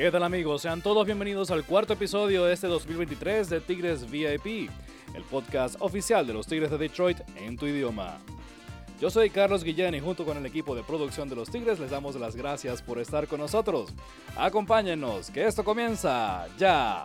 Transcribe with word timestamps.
¿Qué 0.00 0.10
tal 0.10 0.22
amigos? 0.22 0.62
Sean 0.62 0.80
todos 0.80 1.04
bienvenidos 1.04 1.50
al 1.50 1.62
cuarto 1.62 1.92
episodio 1.92 2.46
de 2.46 2.54
este 2.54 2.66
2023 2.68 3.50
de 3.50 3.60
Tigres 3.60 4.10
VIP, 4.10 4.70
el 5.14 5.22
podcast 5.24 5.76
oficial 5.78 6.26
de 6.26 6.32
los 6.32 6.46
Tigres 6.46 6.70
de 6.70 6.78
Detroit 6.78 7.18
en 7.36 7.58
tu 7.58 7.66
idioma. 7.66 8.16
Yo 8.98 9.10
soy 9.10 9.28
Carlos 9.28 9.62
Guillén 9.62 9.94
y 9.94 10.00
junto 10.00 10.24
con 10.24 10.38
el 10.38 10.46
equipo 10.46 10.74
de 10.74 10.82
producción 10.82 11.28
de 11.28 11.36
los 11.36 11.50
Tigres 11.50 11.78
les 11.78 11.90
damos 11.90 12.14
las 12.14 12.34
gracias 12.34 12.80
por 12.80 12.98
estar 12.98 13.26
con 13.26 13.40
nosotros. 13.40 13.90
Acompáñennos, 14.38 15.30
que 15.30 15.44
esto 15.44 15.64
comienza 15.64 16.48
ya. 16.56 17.04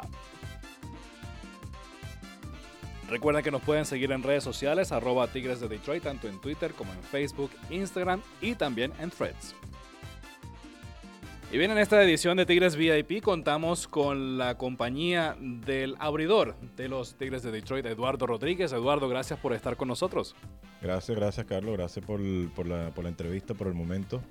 Recuerden 3.09 3.43
que 3.43 3.52
nos 3.52 3.62
pueden 3.62 3.85
seguir 3.85 4.13
en 4.13 4.23
redes 4.23 4.45
sociales, 4.45 4.93
arroba 4.93 5.27
Tigres 5.27 5.59
de 5.59 5.67
Detroit, 5.67 6.03
tanto 6.03 6.30
en 6.30 6.39
Twitter 6.39 6.71
como 6.71 6.93
en 6.93 7.03
Facebook, 7.03 7.52
Instagram 7.70 8.21
y 8.39 8.55
también 8.55 8.93
en 9.02 9.09
Threads. 9.09 9.53
Y 11.52 11.58
bien, 11.58 11.72
en 11.72 11.77
esta 11.77 12.04
edición 12.04 12.38
de 12.38 12.45
Tigres 12.45 12.76
VIP 12.76 13.22
contamos 13.22 13.88
con 13.88 14.38
la 14.38 14.58
compañía 14.58 15.38
del 15.40 15.95
abridor 15.99 16.55
de 16.76 16.90
los 16.90 17.16
Tigres 17.16 17.44
de 17.44 17.52
Detroit, 17.52 17.86
Eduardo 17.86 18.26
Rodríguez. 18.26 18.73
Eduardo, 18.73 19.08
gracias 19.08 19.40
por 19.40 19.53
estar 19.53 19.77
con 19.77 19.88
nosotros. 19.88 20.36
Gracias, 20.81 21.16
gracias 21.17 21.45
Carlos, 21.45 21.77
gracias 21.77 22.03
por, 22.03 22.20
por, 22.55 22.66
la, 22.66 22.89
por 22.89 23.03
la 23.03 23.09
entrevista, 23.09 23.53
por 23.53 23.67
el 23.67 23.73
momento. 23.73 24.22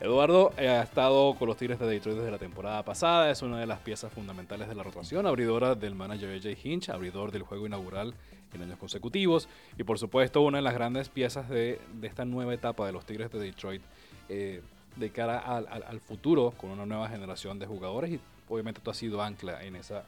Eduardo 0.00 0.52
eh, 0.58 0.68
ha 0.68 0.82
estado 0.82 1.34
con 1.36 1.48
los 1.48 1.56
Tigres 1.56 1.78
de 1.78 1.86
Detroit 1.86 2.18
desde 2.18 2.30
la 2.30 2.38
temporada 2.38 2.84
pasada, 2.84 3.30
es 3.30 3.40
una 3.40 3.58
de 3.58 3.66
las 3.66 3.78
piezas 3.78 4.12
fundamentales 4.12 4.68
de 4.68 4.74
la 4.74 4.82
rotación, 4.82 5.26
abridora 5.26 5.74
del 5.76 5.94
manager 5.94 6.30
AJ 6.30 6.58
Hinch, 6.62 6.90
abridor 6.90 7.30
del 7.30 7.42
juego 7.42 7.66
inaugural 7.66 8.12
en 8.52 8.62
años 8.62 8.78
consecutivos 8.78 9.48
y 9.78 9.84
por 9.84 9.98
supuesto 9.98 10.42
una 10.42 10.58
de 10.58 10.62
las 10.62 10.74
grandes 10.74 11.08
piezas 11.08 11.48
de, 11.48 11.80
de 11.94 12.06
esta 12.06 12.24
nueva 12.24 12.52
etapa 12.52 12.86
de 12.86 12.92
los 12.92 13.06
Tigres 13.06 13.30
de 13.30 13.38
Detroit 13.38 13.82
eh, 14.28 14.62
de 14.96 15.10
cara 15.10 15.38
al, 15.38 15.66
al, 15.68 15.82
al, 15.82 16.00
futuro 16.00 16.52
con 16.56 16.70
una 16.70 16.86
nueva 16.86 17.08
generación 17.08 17.58
de 17.58 17.66
jugadores 17.66 18.10
y 18.10 18.20
obviamente 18.48 18.80
tú 18.82 18.90
has 18.90 18.96
sido 18.96 19.22
ancla 19.22 19.64
en 19.64 19.76
esa, 19.76 20.04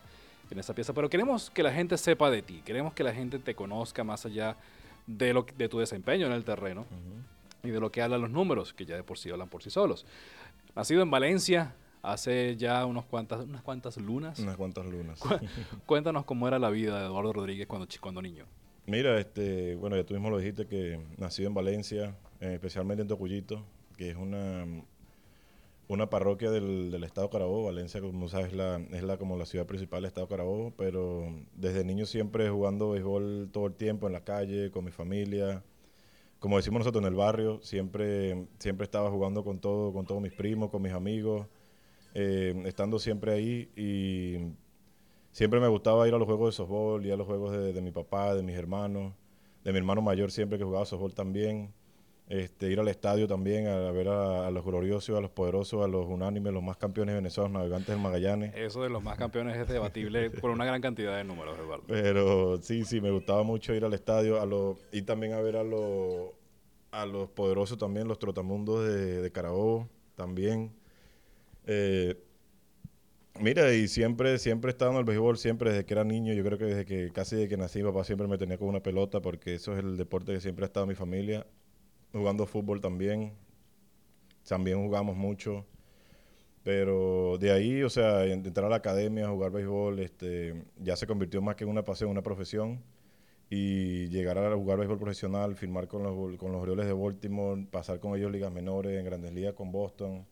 en 0.51 0.59
esa 0.59 0.75
pieza, 0.75 0.93
pero 0.93 1.11
queremos 1.11 1.51
que 1.51 1.63
la 1.63 1.73
gente 1.73 1.97
sepa 1.99 2.31
de 2.31 2.43
ti, 2.43 2.63
queremos 2.65 2.95
que 2.95 3.03
la 3.03 3.13
gente 3.13 3.39
te 3.39 3.55
conozca 3.55 4.05
más 4.05 4.27
allá 4.27 4.57
de, 5.07 5.33
lo, 5.33 5.47
de 5.57 5.69
tu 5.69 5.79
desempeño 5.79 6.27
en 6.27 6.33
el 6.33 6.45
terreno. 6.45 6.83
Uh 6.83 6.95
-huh 6.95 7.37
y 7.67 7.71
de 7.71 7.81
lo 7.81 7.91
que 7.91 8.03
hablan 8.03 8.21
los 8.21 8.31
números, 8.31 8.73
que 8.73 8.87
ya 8.87 8.97
de 8.97 9.03
por 9.03 9.19
sí 9.19 9.31
hablan 9.31 9.49
por 9.49 9.63
sí 9.63 9.71
solos. 9.71 10.07
Nacido 10.75 11.03
en 11.03 11.11
Valencia 11.11 11.75
hace 12.03 12.57
ya 12.57 12.85
unos 12.87 13.05
cuantas, 13.05 13.45
unas 13.45 13.63
cuantas 13.63 13.97
lunas. 13.97 14.39
Unas 14.39 14.57
cuantas 14.57 14.87
lunas. 14.87 15.21
Cuéntanos 15.87 16.25
cómo 16.25 16.47
era 16.47 16.59
la 16.59 16.71
vida 16.71 17.01
de 17.01 17.07
Eduardo 17.07 17.33
Rodríguez 17.33 17.67
cuando, 17.67 17.89
cuando 18.01 18.23
niño. 18.23 18.45
Mira, 18.87 19.19
este, 19.19 19.75
bueno, 19.75 19.97
ya 19.97 20.05
tú 20.05 20.15
mismo 20.15 20.31
lo 20.31 20.39
dijiste 20.39 20.67
que 20.67 21.01
nacido 21.17 21.49
en 21.49 21.55
Valencia, 21.55 22.15
eh, 22.41 22.55
especialmente 22.55 23.03
en 23.03 23.09
Tocuyito, 23.09 23.65
que 23.97 24.11
es 24.11 24.17
una, 24.17 24.67
una 25.89 26.11
parroquia 26.11 26.51
del, 26.51 26.91
del 26.91 27.05
estado 27.05 27.31
Carabobo. 27.31 27.65
Valencia, 27.65 28.01
como 28.01 28.29
sabes, 28.29 28.53
la, 28.53 28.77
es 28.93 29.03
la, 29.03 29.19
como 29.19 29.37
la 29.37 29.47
ciudad 29.47 29.67
principal 29.67 30.03
del 30.03 30.09
estado 30.09 30.29
Carabobo, 30.29 30.73
pero 30.77 31.27
desde 31.55 31.85
niño 31.85 32.07
siempre 32.07 32.49
jugando 32.51 32.91
béisbol 32.91 33.51
todo 33.53 33.67
el 33.67 33.75
tiempo 33.75 34.07
en 34.07 34.13
la 34.13 34.25
calle, 34.25 34.71
con 34.71 34.85
mi 34.85 34.91
familia 34.91 35.63
como 36.39 36.57
decimos 36.57 36.81
nosotros 36.81 37.03
en 37.03 37.09
el 37.09 37.15
barrio, 37.15 37.61
siempre, 37.63 38.47
siempre 38.59 38.85
estaba 38.85 39.11
jugando 39.11 39.43
con, 39.43 39.59
todo, 39.59 39.93
con 39.93 40.07
todos 40.07 40.21
mis 40.21 40.33
primos, 40.33 40.71
con 40.71 40.83
mis 40.83 40.93
amigos, 40.93 41.47
eh, 42.15 42.55
estando 42.67 42.99
siempre 42.99 43.33
ahí 43.33 43.71
y 43.77 44.53
siempre 45.33 45.61
me 45.61 45.69
gustaba 45.69 46.07
ir 46.07 46.15
a 46.15 46.19
los 46.19 46.27
juegos 46.27 46.55
de 46.55 46.57
softball, 46.57 47.05
ir 47.05 47.13
a 47.13 47.17
los 47.17 47.27
juegos 47.27 47.53
de, 47.53 47.73
de, 47.73 47.81
mi 47.81 47.91
papá, 47.91 48.35
de 48.35 48.43
mis 48.43 48.55
hermanos, 48.55 49.15
de 49.65 49.73
mi 49.73 49.79
hermano 49.79 50.03
mayor 50.03 50.31
siempre 50.31 50.59
que 50.59 50.65
jugaba 50.65 50.85
softball 50.85 51.15
también, 51.15 51.73
este, 52.29 52.71
ir 52.71 52.81
al 52.81 52.89
estadio 52.89 53.29
también 53.29 53.69
a, 53.69 53.89
a 53.89 53.93
ver 53.93 54.09
a, 54.09 54.49
a, 54.49 54.51
los 54.51 54.65
gloriosos, 54.65 55.17
a 55.17 55.21
los 55.21 55.31
poderosos, 55.31 55.85
a 55.85 55.89
los 55.89 56.07
unánimes, 56.07 56.53
los 56.53 56.63
más 56.63 56.77
campeones 56.77 57.15
venezolanos, 57.15 57.53
navegantes 57.53 57.89
del 57.89 57.99
Magallanes. 57.99 58.53
Eso 58.57 58.83
de 58.83 58.91
los 58.91 59.03
más 59.03 59.17
campeones 59.17 59.57
es 59.57 59.69
debatible 59.69 60.31
por 60.41 60.51
una 60.51 60.65
gran 60.65 60.81
cantidad 60.81 61.17
de 61.17 61.23
números, 61.23 61.57
Eduardo. 61.57 61.85
Pero 61.87 62.61
sí, 62.61 62.85
sí, 62.85 63.01
me 63.01 63.13
gustaba 63.13 63.45
mucho 63.45 63.75
ir 63.75 63.85
al 63.85 63.95
estadio 63.95 64.41
a 64.41 64.47
los, 64.47 64.77
y 64.91 65.03
también 65.03 65.35
a 65.35 65.41
ver 65.41 65.57
a 65.57 65.63
los, 65.63 66.31
a 66.91 67.07
los 67.07 67.29
poderosos 67.31 67.79
también, 67.79 68.09
los 68.09 68.19
trotamundos 68.19 68.89
de, 68.89 69.23
de 69.23 69.31
Carabobo 69.31 69.89
también. 70.17 70.73
Eh, 71.65 72.21
mira, 73.39 73.73
y 73.73 73.87
siempre, 73.87 74.39
siempre 74.39 74.71
he 74.71 74.73
estado 74.73 74.91
en 74.91 74.97
el 74.97 75.05
béisbol, 75.05 75.39
siempre 75.39 75.71
desde 75.71 75.85
que 75.85 75.95
era 75.95 76.03
niño, 76.03 76.33
yo 76.33 76.43
creo 76.43 76.59
que 76.59 76.65
desde 76.65 76.85
que 76.85 77.13
casi 77.13 77.37
desde 77.37 77.49
que 77.49 77.57
nací, 77.57 77.85
papá 77.85 78.03
siempre 78.03 78.27
me 78.27 78.37
tenía 78.37 78.59
con 78.59 78.67
una 78.67 78.83
pelota 78.83 79.21
porque 79.21 79.55
eso 79.55 79.75
es 79.75 79.79
el 79.79 79.97
deporte 79.97 80.33
que 80.33 80.41
siempre 80.41 80.65
ha 80.65 80.67
estado 80.67 80.85
en 80.85 80.89
mi 80.89 80.97
familia 80.97 81.47
jugando 82.17 82.47
fútbol 82.47 82.81
también. 82.81 83.33
También 84.47 84.85
jugamos 84.85 85.17
mucho. 85.17 85.67
Pero 86.63 87.39
de 87.39 87.53
ahí, 87.53 87.83
o 87.83 87.91
sea, 87.91 88.25
entrar 88.25 88.67
a 88.67 88.69
la 88.69 88.77
academia, 88.77 89.29
jugar 89.29 89.53
béisbol, 89.53 90.01
este, 90.01 90.65
ya 90.79 90.97
se 90.97 91.07
convirtió 91.07 91.41
más 91.41 91.55
que 91.55 91.65
en 91.65 91.71
una 91.71 91.85
pasión, 91.85 92.11
una 92.11 92.23
profesión. 92.23 92.83
Y 93.49 94.09
llegar 94.09 94.39
a 94.39 94.55
jugar 94.57 94.79
béisbol 94.79 94.99
profesional, 94.99 95.55
firmar 95.55 95.87
con 95.87 96.03
los, 96.03 96.37
con 96.37 96.51
los 96.51 96.61
Orioles 96.63 96.87
de 96.87 96.93
Baltimore, 96.93 97.65
pasar 97.71 98.01
con 98.01 98.17
ellos 98.17 98.33
ligas 98.33 98.53
menores, 98.53 98.99
en 98.99 99.05
grandes 99.05 99.33
ligas 99.33 99.55
con 99.55 99.71
Boston. 99.71 100.27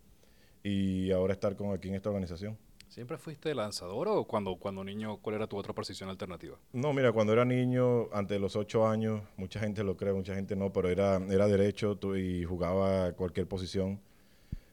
Y 0.65 1.13
ahora 1.13 1.35
estar 1.35 1.55
con 1.57 1.73
aquí 1.73 1.89
en 1.89 1.95
esta 1.95 2.09
organización. 2.09 2.59
¿Siempre 2.89 3.19
fuiste 3.19 3.55
lanzador 3.55 4.09
o 4.09 4.25
cuando, 4.25 4.57
cuando 4.57 4.85
niño, 4.85 5.17
cuál 5.19 5.37
era 5.37 5.47
tu 5.47 5.57
otra 5.57 5.73
posición 5.75 6.09
alternativa? 6.09 6.57
No, 6.73 6.93
mira, 6.93 7.13
cuando 7.13 7.33
era 7.33 7.45
niño, 7.45 8.09
antes 8.13 8.37
de 8.37 8.39
los 8.39 8.57
ocho 8.57 8.87
años, 8.87 9.23
mucha 9.37 9.59
gente 9.59 9.83
lo 9.83 9.97
cree, 9.97 10.13
mucha 10.13 10.35
gente 10.35 10.55
no, 10.55 10.73
pero 10.73 10.89
era, 10.89 11.17
era 11.29 11.49
derecho 11.49 11.99
y 12.17 12.45
jugaba 12.45 13.13
cualquier 13.13 13.49
posición. 13.49 14.01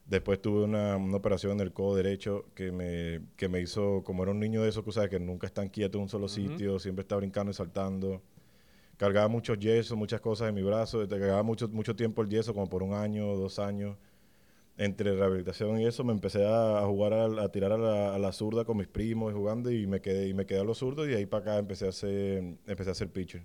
Después 0.05 0.41
tuve 0.41 0.63
una, 0.63 0.97
una, 0.97 1.17
operación 1.17 1.53
en 1.53 1.61
el 1.61 1.73
codo 1.73 1.95
derecho 1.95 2.45
que 2.53 2.71
me, 2.71 3.21
que 3.37 3.47
me 3.47 3.61
hizo, 3.61 4.03
como 4.03 4.23
era 4.23 4.31
un 4.31 4.39
niño 4.39 4.61
de 4.61 4.69
esos 4.69 4.83
que, 4.83 4.91
sabes, 4.91 5.09
que 5.09 5.19
nunca 5.19 5.47
están 5.47 5.69
quietos 5.69 5.95
en 5.95 6.03
un 6.03 6.09
solo 6.09 6.25
uh 6.25 6.27
-huh. 6.27 6.49
sitio, 6.49 6.79
siempre 6.79 7.03
está 7.03 7.15
brincando 7.15 7.51
y 7.51 7.53
saltando. 7.53 8.21
Cargaba 8.97 9.29
muchos 9.29 9.57
yesos, 9.57 9.97
muchas 9.97 10.19
cosas 10.21 10.49
en 10.49 10.55
mi 10.55 10.61
brazo, 10.61 11.07
te 11.07 11.17
cargaba 11.17 11.43
mucho, 11.43 11.67
mucho 11.69 11.95
tiempo 11.95 12.21
el 12.21 12.29
yeso, 12.29 12.53
como 12.53 12.67
por 12.67 12.83
un 12.83 12.93
año, 12.93 13.35
dos 13.35 13.57
años 13.57 13.95
entre 14.77 15.15
rehabilitación 15.15 15.79
y 15.79 15.85
eso 15.85 16.03
me 16.03 16.13
empecé 16.13 16.45
a, 16.45 16.81
jugar, 16.85 17.13
a, 17.13 17.25
a 17.43 17.49
tirar 17.49 17.71
a 17.71 17.77
la, 17.77 18.15
a 18.15 18.19
la, 18.19 18.31
zurda 18.31 18.65
con 18.65 18.77
mis 18.77 18.87
primos 18.87 19.31
y 19.31 19.35
jugando 19.35 19.71
y 19.71 19.85
me 19.85 20.01
quedé 20.01 20.27
y 20.27 20.33
me 20.33 20.45
quedé 20.45 20.59
a 20.59 20.63
los 20.63 20.79
zurdos 20.79 21.07
y 21.07 21.11
de 21.11 21.17
ahí 21.17 21.25
para 21.25 21.41
acá 21.41 21.57
empecé 21.59 21.85
a 21.85 21.89
hacer 21.89 22.43
empecé 22.65 22.89
a 22.89 22.91
hacer 22.93 23.09
pitcher. 23.09 23.43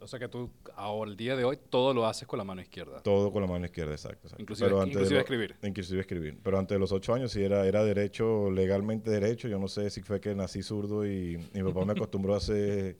O 0.00 0.06
sea 0.06 0.18
que 0.18 0.28
tú 0.28 0.50
ahora 0.76 1.10
el 1.10 1.16
día 1.16 1.36
de 1.36 1.44
hoy 1.44 1.58
todo 1.68 1.92
lo 1.92 2.06
haces 2.06 2.26
con 2.26 2.38
la 2.38 2.44
mano 2.44 2.62
izquierda. 2.62 3.02
Todo 3.02 3.30
con 3.30 3.42
la 3.42 3.48
mano 3.48 3.66
izquierda, 3.66 3.92
exacto. 3.92 4.28
exacto. 4.28 4.42
Inclusive, 4.42 4.68
Pero 4.68 4.80
antes 4.80 4.94
inclusive 4.94 5.14
lo, 5.14 5.20
escribir. 5.20 5.56
Inclusive 5.62 6.00
escribir. 6.00 6.38
Pero 6.42 6.58
antes 6.58 6.74
de 6.74 6.78
los 6.78 6.90
ocho 6.92 7.12
años 7.12 7.32
sí 7.32 7.42
era, 7.42 7.66
era 7.66 7.84
derecho, 7.84 8.50
legalmente 8.50 9.10
derecho. 9.10 9.46
Yo 9.48 9.58
no 9.58 9.68
sé 9.68 9.90
si 9.90 10.00
fue 10.00 10.18
que 10.18 10.34
nací 10.34 10.62
zurdo 10.62 11.06
y, 11.06 11.34
y 11.52 11.62
mi 11.62 11.70
papá 11.70 11.84
me 11.84 11.92
acostumbró 11.92 12.32
a 12.32 12.38
hacer 12.38 12.96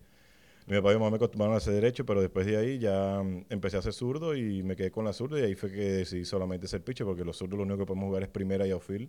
mi 0.66 0.76
papá 0.76 0.90
y 0.90 0.94
mi 0.94 1.00
mamá 1.00 1.10
me 1.10 1.16
acostumbraron 1.16 1.54
a 1.54 1.58
hacer 1.58 1.74
derecho, 1.74 2.04
pero 2.06 2.20
después 2.20 2.46
de 2.46 2.56
ahí 2.56 2.78
ya 2.78 3.22
mm, 3.22 3.46
empecé 3.50 3.76
a 3.76 3.80
hacer 3.80 3.92
zurdo 3.92 4.34
y 4.36 4.62
me 4.62 4.76
quedé 4.76 4.90
con 4.90 5.04
la 5.04 5.12
zurda 5.12 5.40
y 5.40 5.42
ahí 5.42 5.54
fue 5.54 5.70
que 5.70 5.80
decidí 5.80 6.24
solamente 6.24 6.68
ser 6.68 6.82
pitcher 6.82 7.06
porque 7.06 7.24
los 7.24 7.36
zurdos 7.36 7.56
lo 7.58 7.64
único 7.64 7.78
que 7.78 7.86
podemos 7.86 8.06
jugar 8.06 8.22
es 8.22 8.28
primera 8.28 8.66
y 8.66 8.70
outfield. 8.70 9.08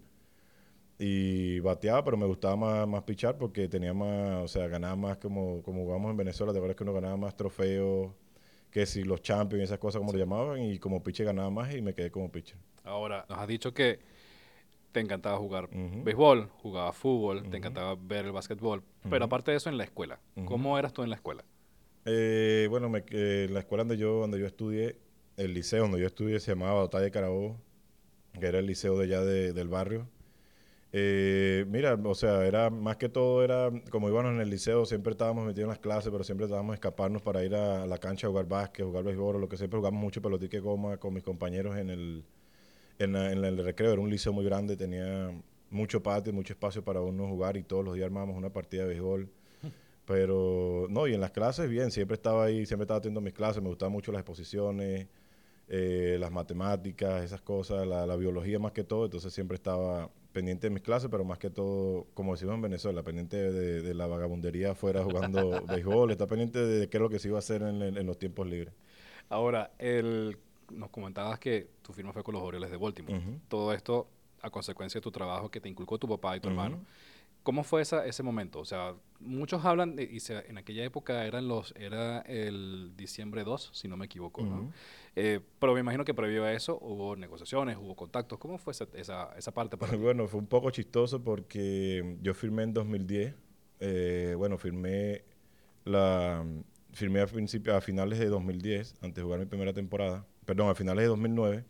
Y 0.98 1.60
bateaba, 1.62 2.04
pero 2.04 2.16
me 2.18 2.28
gustaba 2.28 2.56
más, 2.56 2.88
más 2.88 3.04
pichar 3.04 3.38
porque 3.38 3.68
tenía 3.68 3.94
más, 3.94 4.44
o 4.44 4.48
sea, 4.48 4.68
ganaba 4.68 4.96
más 4.96 5.18
como, 5.18 5.64
como 5.64 5.84
jugamos 5.84 6.12
en 6.12 6.18
Venezuela, 6.18 6.54
de 6.54 6.60
verdad 6.60 6.76
que 6.76 6.84
uno 6.84 6.94
ganaba 6.94 7.18
más 7.18 7.36
trofeos 7.36 8.12
que 8.70 8.86
si 8.86 9.04
los 9.04 9.22
champions 9.22 9.62
y 9.62 9.64
esas 9.66 9.80
cosas 9.80 10.00
como 10.00 10.12
sí. 10.12 10.18
lo 10.18 10.24
llamaban 10.24 10.62
y 10.62 10.80
como 10.80 11.04
pitcher 11.04 11.26
ganaba 11.26 11.50
más 11.50 11.74
y 11.74 11.82
me 11.82 11.94
quedé 11.94 12.12
como 12.12 12.32
pitcher. 12.32 12.58
Ahora, 12.84 13.26
nos 13.30 13.38
has 13.38 13.48
dicho 13.48 13.74
que 13.74 14.00
te 14.92 15.00
encantaba 15.00 15.38
jugar 15.38 15.66
uh 15.66 15.76
-huh. 15.76 16.04
béisbol, 16.04 16.50
jugaba 16.62 16.92
fútbol, 16.94 17.38
uh 17.38 17.42
-huh. 17.42 17.52
te 17.52 17.58
encantaba 17.58 17.96
ver 17.96 18.26
el 18.26 18.32
básquetbol, 18.32 18.84
pero 19.10 19.26
aparte 19.26 19.52
de 19.52 19.58
eso 19.58 19.70
en 19.70 19.78
la 19.78 19.84
escuela, 19.84 20.20
¿cómo 20.46 20.78
eras 20.78 20.94
tú 20.94 21.04
en 21.04 21.10
la 21.10 21.16
escuela? 21.16 21.44
Eh, 22.06 22.68
bueno, 22.70 22.90
me, 22.90 23.04
eh, 23.12 23.48
la 23.52 23.60
escuela 23.60 23.84
donde 23.84 23.98
yo, 23.98 24.20
donde 24.20 24.40
yo 24.40 24.46
estudié, 24.46 24.98
el 25.38 25.54
liceo 25.54 25.84
donde 25.84 26.00
yo 26.00 26.08
estudié 26.08 26.40
se 26.40 26.52
llamaba 26.52 26.82
Batalla 26.82 27.06
de 27.06 27.12
Carabobo, 27.12 27.58
que 28.40 28.46
era 28.46 28.60
el 28.60 28.66
liceo 28.66 28.98
de 28.98 29.06
allá 29.06 29.22
de, 29.22 29.54
del 29.54 29.70
barrio. 29.70 30.08
Eh, 30.94 31.66
mira, 31.70 31.94
o 31.94 32.16
sea, 32.16 32.46
era 32.46 32.70
más 32.70 32.98
que 32.98 33.08
todo, 33.08 33.44
era 33.44 33.72
como 33.92 34.10
íbamos 34.10 34.32
en 34.34 34.42
el 34.42 34.50
liceo, 34.50 34.86
siempre 34.86 35.12
estábamos 35.12 35.46
metidos 35.46 35.66
en 35.66 35.70
las 35.70 35.80
clases, 35.80 36.12
pero 36.12 36.24
siempre 36.24 36.46
estábamos 36.46 36.74
escaparnos 36.74 37.22
para 37.22 37.46
ir 37.46 37.56
a, 37.56 37.86
la 37.86 37.98
cancha 37.98 38.28
a 38.28 38.30
jugar 38.30 38.48
básquet, 38.48 38.86
jugar 38.86 39.04
béisbol, 39.06 39.40
lo 39.40 39.48
que 39.48 39.58
siempre 39.58 39.78
jugamos 39.78 40.02
mucho 40.02 40.22
pelotique 40.22 40.60
goma 40.60 40.98
con 40.98 41.14
mis 41.14 41.24
compañeros 41.24 41.78
en 41.78 41.90
el, 41.90 42.26
en, 43.04 43.14
la, 43.14 43.32
en, 43.32 43.44
el 43.44 43.64
recreo. 43.64 43.94
Era 43.94 44.02
un 44.02 44.10
liceo 44.10 44.34
muy 44.34 44.46
grande, 44.46 44.78
tenía 44.78 45.32
mucho 45.70 46.04
patio, 46.04 46.34
mucho 46.34 46.54
espacio 46.54 46.84
para 46.84 47.02
uno 47.02 47.28
jugar 47.28 47.58
y 47.58 47.64
todos 47.64 47.84
los 47.84 47.96
días 47.96 48.06
armábamos 48.06 48.38
una 48.38 48.52
partida 48.52 48.84
de 48.84 48.90
béisbol. 48.90 49.30
Pero, 50.06 50.88
no, 50.90 51.08
y 51.08 51.14
en 51.14 51.22
las 51.22 51.32
clases, 51.32 51.70
bien, 51.70 51.92
siempre 51.92 52.16
estaba 52.16 52.46
ahí, 52.46 52.66
siempre 52.66 52.84
estaba 52.84 53.02
teniendo 53.02 53.22
mis 53.22 53.34
clases, 53.34 53.62
me 53.62 53.70
gustaban 53.70 53.94
mucho 53.94 54.12
las 54.12 54.20
exposiciones, 54.20 55.08
eh, 55.68 56.18
las 56.20 56.32
matemáticas, 56.32 57.24
esas 57.24 57.42
cosas, 57.42 57.88
la, 57.88 58.06
la, 58.06 58.16
biología 58.18 58.60
más 58.60 58.74
que 58.74 58.84
todo, 58.84 59.06
entonces 59.06 59.34
siempre 59.34 59.56
estaba 59.56 60.10
pendiente 60.34 60.68
de 60.68 60.72
mis 60.72 60.84
clases, 60.84 61.10
pero 61.10 61.24
más 61.24 61.40
que 61.40 61.50
todo, 61.50 62.08
como 62.14 62.34
decimos 62.34 62.56
en 62.56 62.62
Venezuela, 62.62 63.04
pendiente 63.04 63.38
de, 63.38 63.82
de 63.82 63.94
la 63.94 64.08
vagabundería 64.08 64.72
afuera 64.72 65.04
jugando 65.04 65.64
béisbol, 65.68 66.12
está 66.12 66.28
pendiente 66.28 66.60
de 66.60 66.90
qué 66.90 66.98
es 66.98 67.02
lo 67.02 67.10
que 67.10 67.20
se 67.20 67.30
iba 67.30 67.38
a 67.38 67.40
hacer 67.40 67.62
en, 67.62 67.82
en, 67.82 67.98
en 67.98 68.06
los 68.06 68.18
tiempos 68.18 68.48
libres. 68.48 68.74
Ahora, 69.30 69.72
el, 69.80 70.38
nos 70.72 70.90
comentabas 70.90 71.40
que 71.40 71.70
tu 71.82 71.94
firma 71.94 72.14
fue 72.14 72.24
con 72.24 72.34
los 72.34 72.44
Orioles 72.44 72.72
de 72.72 72.78
Baltimore. 72.78 73.18
Uh 73.18 73.22
-huh. 73.22 73.40
Todo 73.48 73.74
esto 73.74 74.08
a 74.42 74.50
consecuencia 74.50 75.00
de 75.00 75.04
tu 75.04 75.12
trabajo 75.12 75.50
que 75.50 75.62
te 75.62 75.70
inculcó 75.70 75.98
tu 75.98 76.08
papá 76.08 76.36
y 76.36 76.40
tu 76.40 76.50
hermano. 76.50 76.84
¿Cómo 77.44 77.64
fue 77.64 77.82
esa, 77.82 78.06
ese 78.06 78.22
momento? 78.22 78.60
O 78.60 78.66
sea, 78.66 78.94
muchos 79.20 79.66
hablan, 79.66 79.96
de, 79.96 80.04
y 80.04 80.20
se, 80.20 80.48
en 80.48 80.60
aquella 80.60 80.84
época 80.84 81.26
eran 81.26 81.48
los, 81.48 81.74
era 81.76 82.20
el 82.22 82.92
diciembre 82.96 83.44
2, 83.44 83.72
si 83.74 83.88
no 83.88 83.98
me 83.98 84.06
equivoco, 84.06 84.44
¿no? 84.44 84.72
Eh, 85.16 85.40
pero 85.60 85.74
me 85.74 85.80
imagino 85.80 86.06
que 86.06 86.14
previo 86.14 86.44
a 86.44 86.54
eso 86.54 86.78
hubo 86.80 87.16
negociaciones, 87.16 87.78
hubo 87.78 87.96
contactos. 87.96 88.38
¿Cómo 88.38 88.60
fue 88.60 88.72
esa, 88.72 88.88
esa, 88.94 89.34
esa 89.38 89.52
parte 89.52 89.76
para 89.76 89.92
Bueno, 89.98 90.28
fue 90.28 90.40
un 90.40 90.46
poco 90.46 90.70
chistoso 90.70 91.24
porque 91.24 92.18
yo 92.22 92.34
firmé 92.36 92.64
en 92.64 92.74
2010. 92.74 93.34
Eh, 93.80 94.36
bueno, 94.38 94.60
firmé 94.60 95.24
la 95.84 96.46
firmé 96.94 97.22
a, 97.22 97.78
a 97.78 97.82
finales 97.82 98.20
de 98.20 98.28
2010, 98.28 98.96
antes 99.02 99.16
de 99.16 99.24
jugar 99.24 99.40
mi 99.40 99.46
primera 99.46 99.74
temporada. 99.74 100.26
Perdón, 100.46 100.70
a 100.70 100.76
finales 100.76 101.04
de 101.04 101.08
2009, 101.08 101.66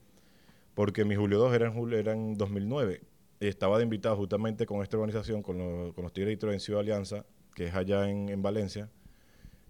porque 0.73 1.05
mi 1.05 1.15
Julio 1.15 1.39
2 1.39 1.53
era 1.53 1.67
en, 1.67 1.73
julio, 1.73 1.97
era 1.97 2.13
en 2.13 2.37
2009 2.37 3.01
estaba 3.49 3.77
de 3.77 3.83
invitado 3.83 4.15
justamente 4.15 4.65
con 4.65 4.81
esta 4.83 4.97
organización, 4.97 5.41
con, 5.41 5.57
los 5.57 6.13
Tigres 6.13 6.27
de 6.27 6.35
Detroit 6.35 6.53
en 6.53 6.59
Ciudad 6.59 6.81
Alianza, 6.81 7.25
que 7.55 7.65
es 7.65 7.75
allá 7.75 8.09
en, 8.09 8.41
Valencia, 8.41 8.89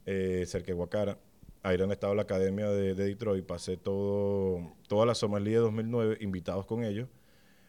eh, 0.06 0.44
cerca 0.45 0.68
de 0.68 0.74
Guacara. 0.74 1.18
Ahí 1.63 1.77
donde 1.77 1.94
estaba 1.94 2.15
la 2.15 2.24
academia 2.24 2.69
de, 2.69 2.95
Detroit. 2.95 3.45
Pasé 3.45 3.77
todo, 3.77 4.74
toda 4.88 5.06
la 5.06 5.15
Somalía 5.15 5.57
de 5.57 5.63
2009 5.63 6.18
invitados 6.21 6.65
con 6.65 6.83
ellos. 6.83 7.07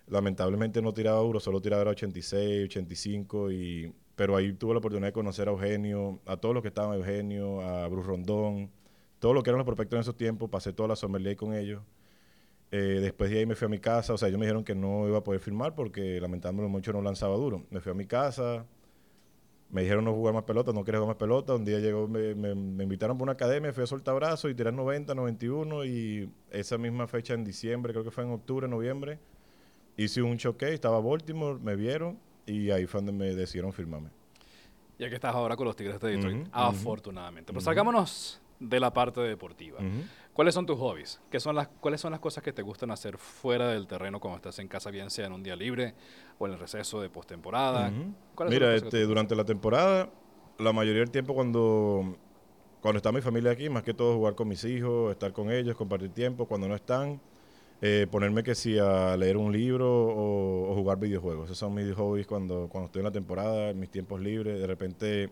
Lamentablemente 0.08 0.82
no 0.82 0.92
tiraba 0.92 1.20
duro, 1.20 1.38
solo 1.40 1.60
tiraba 1.60 1.88
86, 1.90 2.64
85, 2.64 3.52
y, 3.52 3.94
pero 4.16 4.36
ahí 4.36 4.52
tuve 4.54 4.72
la 4.72 4.78
oportunidad 4.78 5.08
de 5.08 5.12
conocer 5.12 5.48
a 5.48 5.52
Eugenio, 5.52 6.20
a 6.26 6.36
todos 6.36 6.54
los 6.54 6.62
que 6.62 6.68
estaban, 6.68 6.96
Eugenio, 6.98 7.60
a 7.60 7.86
Bruce 7.86 8.08
Rondón, 8.08 8.70
todos 9.22 9.36
los 9.36 9.44
que 9.44 9.50
eran 9.50 9.58
los 9.58 9.66
prospectos 9.66 9.96
en 9.98 10.00
esos 10.00 10.16
tiempos. 10.16 10.50
Pasé 10.50 10.72
toda 10.72 10.88
la 10.88 10.96
Somalía 10.96 11.36
con 11.36 11.54
ellos. 11.54 11.80
Eh, 12.72 12.98
después 13.00 13.30
de 13.30 13.38
ahí 13.38 13.46
me 13.46 13.54
fui 13.54 13.66
a 13.66 13.68
mi 13.68 13.78
casa, 13.78 14.12
o 14.12 14.18
sea, 14.18 14.26
ellos 14.26 14.40
me 14.40 14.46
dijeron 14.46 14.64
que 14.64 14.74
no 14.74 15.06
iba 15.06 15.18
a 15.18 15.22
poder 15.22 15.40
firmar 15.40 15.76
porque 15.76 16.20
lamentablemente 16.20 16.68
mucho 16.68 16.92
no 16.92 17.00
lanzaba 17.02 17.36
duro. 17.36 17.62
Me 17.70 17.80
fui 17.80 17.92
a 17.92 17.94
mi 17.94 18.04
casa, 18.04 18.66
me 19.70 19.82
dijeron 19.82 20.04
no 20.04 20.12
jugar 20.12 20.34
más 20.34 20.42
pelota, 20.42 20.72
no 20.72 20.82
quieres 20.82 20.98
jugar 20.98 21.14
más 21.14 21.20
pelota. 21.20 21.54
Un 21.54 21.64
día 21.64 21.78
llegó, 21.78 22.08
me, 22.08 22.32
invitaron 22.82 23.16
por 23.16 23.26
una 23.26 23.32
academia, 23.32 23.72
fui 23.72 23.84
a 23.84 23.86
soltar 23.86 24.16
brazos 24.16 24.50
y 24.50 24.56
tirar 24.56 24.74
90, 24.74 25.14
91 25.14 25.84
y 25.84 26.28
esa 26.50 26.76
misma 26.76 27.06
fecha 27.06 27.34
en 27.34 27.44
diciembre, 27.44 27.92
creo 27.92 28.02
que 28.02 28.10
fue 28.10 28.24
en 28.24 28.30
octubre, 28.30 28.66
noviembre, 28.66 29.20
hice 29.96 30.20
un 30.20 30.36
choque, 30.36 30.74
estaba 30.74 30.98
Baltimore, 30.98 31.60
me 31.62 31.76
vieron 31.76 32.18
y 32.44 32.70
ahí 32.70 32.86
fue 32.86 32.98
donde 32.98 33.12
me 33.12 33.36
decidieron 33.36 33.72
firmarme. 33.72 34.08
Ya 34.98 35.08
que 35.08 35.14
estás 35.14 35.32
ahora 35.32 35.54
con 35.54 35.68
los 35.68 35.76
Tigres 35.76 36.00
de 36.00 36.08
Detroit, 36.08 36.48
afortunadamente. 36.50 37.52
Pero 37.52 37.60
salgámonos 37.60 38.42
de 38.62 38.80
la 38.80 38.92
parte 38.92 39.20
deportiva. 39.20 39.78
¿Cuáles 40.32 40.54
son 40.54 40.64
tus 40.64 40.78
hobbies? 40.78 41.20
¿Qué 41.30 41.40
son 41.40 41.56
las, 41.56 41.68
¿Cuáles 41.68 42.00
son 42.00 42.10
las 42.10 42.20
cosas 42.20 42.42
que 42.42 42.52
te 42.52 42.62
gustan 42.62 42.90
hacer 42.90 43.18
fuera 43.18 43.68
del 43.68 43.86
terreno 43.86 44.18
cuando 44.18 44.36
estás 44.36 44.58
en 44.60 44.68
casa, 44.68 44.90
bien 44.90 45.10
sea 45.10 45.26
en 45.26 45.32
un 45.32 45.42
día 45.42 45.56
libre 45.56 45.94
o 46.38 46.46
en 46.46 46.54
el 46.54 46.58
receso 46.58 47.00
de 47.00 47.10
postemporada? 47.10 47.92
Mira, 48.48 48.74
este, 48.74 49.02
durante 49.02 49.34
la 49.36 49.44
temporada, 49.44 50.08
la 50.58 50.72
mayoría 50.72 51.00
del 51.00 51.10
tiempo 51.10 51.34
cuando, 51.34 52.16
cuando 52.80 52.96
está 52.96 53.12
mi 53.12 53.20
familia 53.20 53.50
aquí, 53.50 53.68
más 53.68 53.82
que 53.82 53.92
todo 53.92 54.16
jugar 54.16 54.34
con 54.34 54.48
mis 54.48 54.64
hijos, 54.64 55.12
estar 55.12 55.32
con 55.32 55.50
ellos, 55.50 55.76
compartir 55.76 56.10
tiempo. 56.10 56.46
Cuando 56.46 56.66
no 56.66 56.74
están, 56.74 57.20
eh, 57.82 58.06
ponerme 58.10 58.42
que 58.42 58.54
sí 58.54 58.78
a 58.78 59.16
leer 59.18 59.36
un 59.36 59.52
libro 59.52 59.86
o, 59.86 60.74
jugar 60.74 60.98
videojuegos. 60.98 61.46
Esos 61.46 61.58
son 61.58 61.74
mis 61.74 61.92
hobbies 61.94 62.26
cuando, 62.26 62.68
cuando 62.70 62.86
estoy 62.86 63.00
en 63.00 63.04
la 63.04 63.12
temporada, 63.12 63.70
en 63.70 63.78
mis 63.78 63.90
tiempos 63.90 64.18
libres. 64.18 64.58
De 64.58 64.66
repente, 64.66 65.30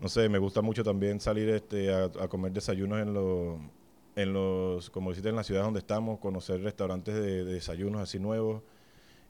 no 0.00 0.08
sé, 0.08 0.28
me 0.28 0.38
gusta 0.38 0.62
mucho 0.62 0.82
también 0.84 1.20
salir 1.20 1.48
este, 1.50 1.92
a, 1.92 2.04
a 2.04 2.28
comer 2.28 2.52
desayunos 2.52 3.00
en 3.00 3.14
los 3.14 3.58
en 4.16 4.32
los, 4.32 4.90
como 4.90 5.10
deciste, 5.10 5.28
en 5.28 5.36
la 5.36 5.44
ciudad 5.44 5.62
donde 5.62 5.80
estamos, 5.80 6.18
conocer 6.18 6.60
restaurantes 6.62 7.14
de, 7.14 7.44
desayunos 7.44 8.02
así 8.02 8.18
nuevos. 8.18 8.62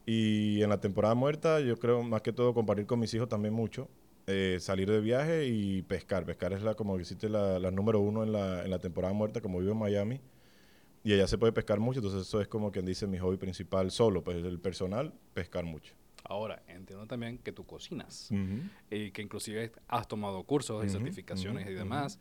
Y 0.06 0.62
en 0.62 0.70
la 0.70 0.80
temporada 0.80 1.14
muerta, 1.14 1.60
yo 1.60 1.78
creo 1.78 2.02
más 2.02 2.22
que 2.22 2.32
todo 2.32 2.54
compartir 2.54 2.86
con 2.86 3.00
mis 3.00 3.12
hijos 3.14 3.28
también 3.28 3.54
mucho. 3.54 3.88
Eh, 4.26 4.58
salir 4.60 4.90
de 4.90 5.00
viaje 5.00 5.46
y 5.46 5.82
pescar. 5.82 6.24
Pescar 6.24 6.52
es 6.52 6.62
la, 6.62 6.74
como 6.74 6.96
dijiste, 6.98 7.28
la, 7.28 7.58
la 7.58 7.70
número 7.70 8.00
uno 8.00 8.22
en 8.22 8.32
la, 8.32 8.64
en 8.64 8.70
la 8.70 8.78
temporada 8.78 9.12
muerta, 9.14 9.40
como 9.40 9.58
vivo 9.60 9.72
en 9.72 9.78
Miami. 9.78 10.20
Y 11.04 11.14
allá 11.14 11.26
se 11.26 11.38
puede 11.38 11.52
pescar 11.52 11.80
mucho, 11.80 12.00
entonces 12.00 12.22
eso 12.28 12.40
es 12.40 12.48
como 12.48 12.70
quien 12.72 12.84
dice 12.84 13.06
mi 13.06 13.18
hobby 13.18 13.38
principal 13.38 13.90
solo, 13.90 14.22
pues 14.22 14.44
el 14.44 14.60
personal, 14.60 15.14
pescar 15.32 15.64
mucho. 15.64 15.94
Ahora, 16.24 16.62
entiendo 16.68 17.06
también 17.06 17.38
que 17.38 17.52
tú 17.52 17.64
cocinas 17.64 18.30
y 18.90 19.10
que 19.10 19.22
inclusive 19.22 19.72
has 19.88 20.06
tomado 20.06 20.42
cursos 20.44 20.84
y 20.84 20.88
certificaciones 20.88 21.68
y 21.68 21.72
demás. 21.72 22.18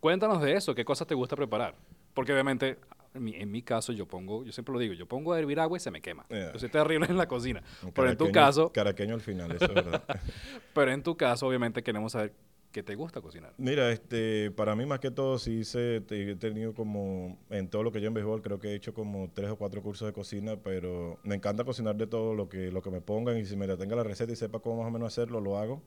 Cuéntanos 0.00 0.40
de 0.42 0.54
eso, 0.54 0.74
¿qué 0.74 0.84
cosas 0.84 1.06
te 1.06 1.14
gusta 1.14 1.36
preparar? 1.36 1.74
Porque 2.14 2.32
obviamente, 2.32 2.78
en 3.14 3.50
mi, 3.50 3.62
caso, 3.62 3.92
yo 3.92 4.06
pongo, 4.06 4.44
yo 4.44 4.52
siempre 4.52 4.72
lo 4.72 4.78
digo, 4.78 4.94
yo 4.94 5.06
pongo 5.06 5.32
a 5.32 5.38
hervir 5.38 5.60
agua 5.60 5.76
y 5.76 5.80
se 5.80 5.90
me 5.90 6.00
quema. 6.00 6.26
Yo 6.30 6.58
soy 6.58 6.68
terrible 6.68 7.06
en 7.06 7.16
la 7.16 7.26
cocina. 7.26 7.62
Pero 7.94 8.10
en 8.10 8.16
tu 8.16 8.30
caso... 8.30 8.72
Caraqueño 8.72 9.14
al 9.14 9.20
final, 9.20 9.52
eso 9.52 9.64
es 9.64 9.74
verdad. 9.74 10.04
pero 10.74 10.92
en 10.92 11.02
tu 11.02 11.16
caso, 11.16 11.46
obviamente, 11.46 11.82
queremos 11.82 12.12
saber 12.12 12.32
qué 12.76 12.82
te 12.82 12.94
gusta 12.94 13.22
cocinar. 13.22 13.54
Mira, 13.56 13.90
este, 13.90 14.50
para 14.50 14.76
mí 14.76 14.84
más 14.84 15.00
que 15.00 15.10
todo, 15.10 15.38
sí 15.38 15.62
he 15.74 16.02
tenido 16.38 16.74
como, 16.74 17.38
en 17.48 17.68
todo 17.68 17.82
lo 17.82 17.90
que 17.90 18.02
yo 18.02 18.08
en 18.08 18.12
béisbol, 18.12 18.42
creo 18.42 18.58
que 18.58 18.68
he 18.68 18.74
hecho 18.74 18.92
como 18.92 19.30
tres 19.32 19.48
o 19.48 19.56
cuatro 19.56 19.80
cursos 19.80 20.06
de 20.06 20.12
cocina, 20.12 20.56
pero 20.62 21.18
me 21.22 21.36
encanta 21.36 21.64
cocinar 21.64 21.96
de 21.96 22.06
todo 22.06 22.34
lo 22.34 22.50
que, 22.50 22.70
lo 22.70 22.82
que 22.82 22.90
me 22.90 23.00
pongan 23.00 23.38
y 23.38 23.46
si 23.46 23.56
me 23.56 23.66
tenga 23.78 23.96
la 23.96 24.02
receta 24.02 24.30
y 24.30 24.36
sepa 24.36 24.58
cómo 24.58 24.82
más 24.82 24.88
o 24.88 24.90
menos 24.90 25.06
hacerlo, 25.06 25.40
lo 25.40 25.56
hago 25.56 25.80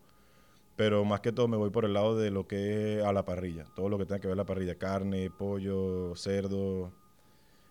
pero 0.75 1.03
más 1.03 1.19
que 1.19 1.33
todo 1.33 1.47
me 1.49 1.57
voy 1.57 1.71
por 1.71 1.83
el 1.83 1.93
lado 1.93 2.17
de 2.17 2.31
lo 2.31 2.47
que 2.47 2.99
es 2.99 3.03
a 3.03 3.11
la 3.11 3.25
parrilla, 3.25 3.65
todo 3.75 3.89
lo 3.89 3.97
que 3.97 4.05
tenga 4.05 4.21
que 4.21 4.29
ver 4.29 4.37
la 4.37 4.45
parrilla, 4.45 4.75
carne, 4.75 5.29
pollo, 5.29 6.15
cerdo, 6.15 6.93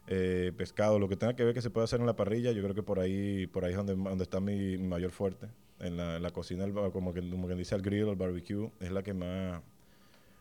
eh, 0.07 0.53
pescado, 0.57 0.99
lo 0.99 1.09
que 1.09 1.17
tenga 1.17 1.35
que 1.35 1.43
ver 1.43 1.55
que 1.55 1.63
se 1.63 1.71
pueda 1.71 1.87
hacer 1.87 2.01
en 2.01 2.07
la 2.07 2.17
parrilla, 2.17 2.53
yo 2.53 2.63
creo 2.63 2.75
que 2.75 2.83
por 2.83 3.01
ahí, 3.01 3.47
por 3.47 3.65
ahí 3.65 3.71
es 3.73 3.79
donde, 3.79 3.95
donde 3.97 4.25
está 4.25 4.41
mi, 4.41 4.77
mayor 4.77 5.11
fuerte, 5.11 5.49
en 5.81 5.97
la, 5.97 6.31
cocina, 6.31 6.65
como 6.93 7.13
que, 7.13 7.29
como 7.29 7.49
que 7.49 7.55
dice 7.55 7.75
el 7.75 7.83
grill, 7.83 8.09
el 8.09 8.17
barbecue, 8.17 8.71
es 8.81 8.91
la 8.91 9.03
que 9.03 9.15
más, 9.15 9.63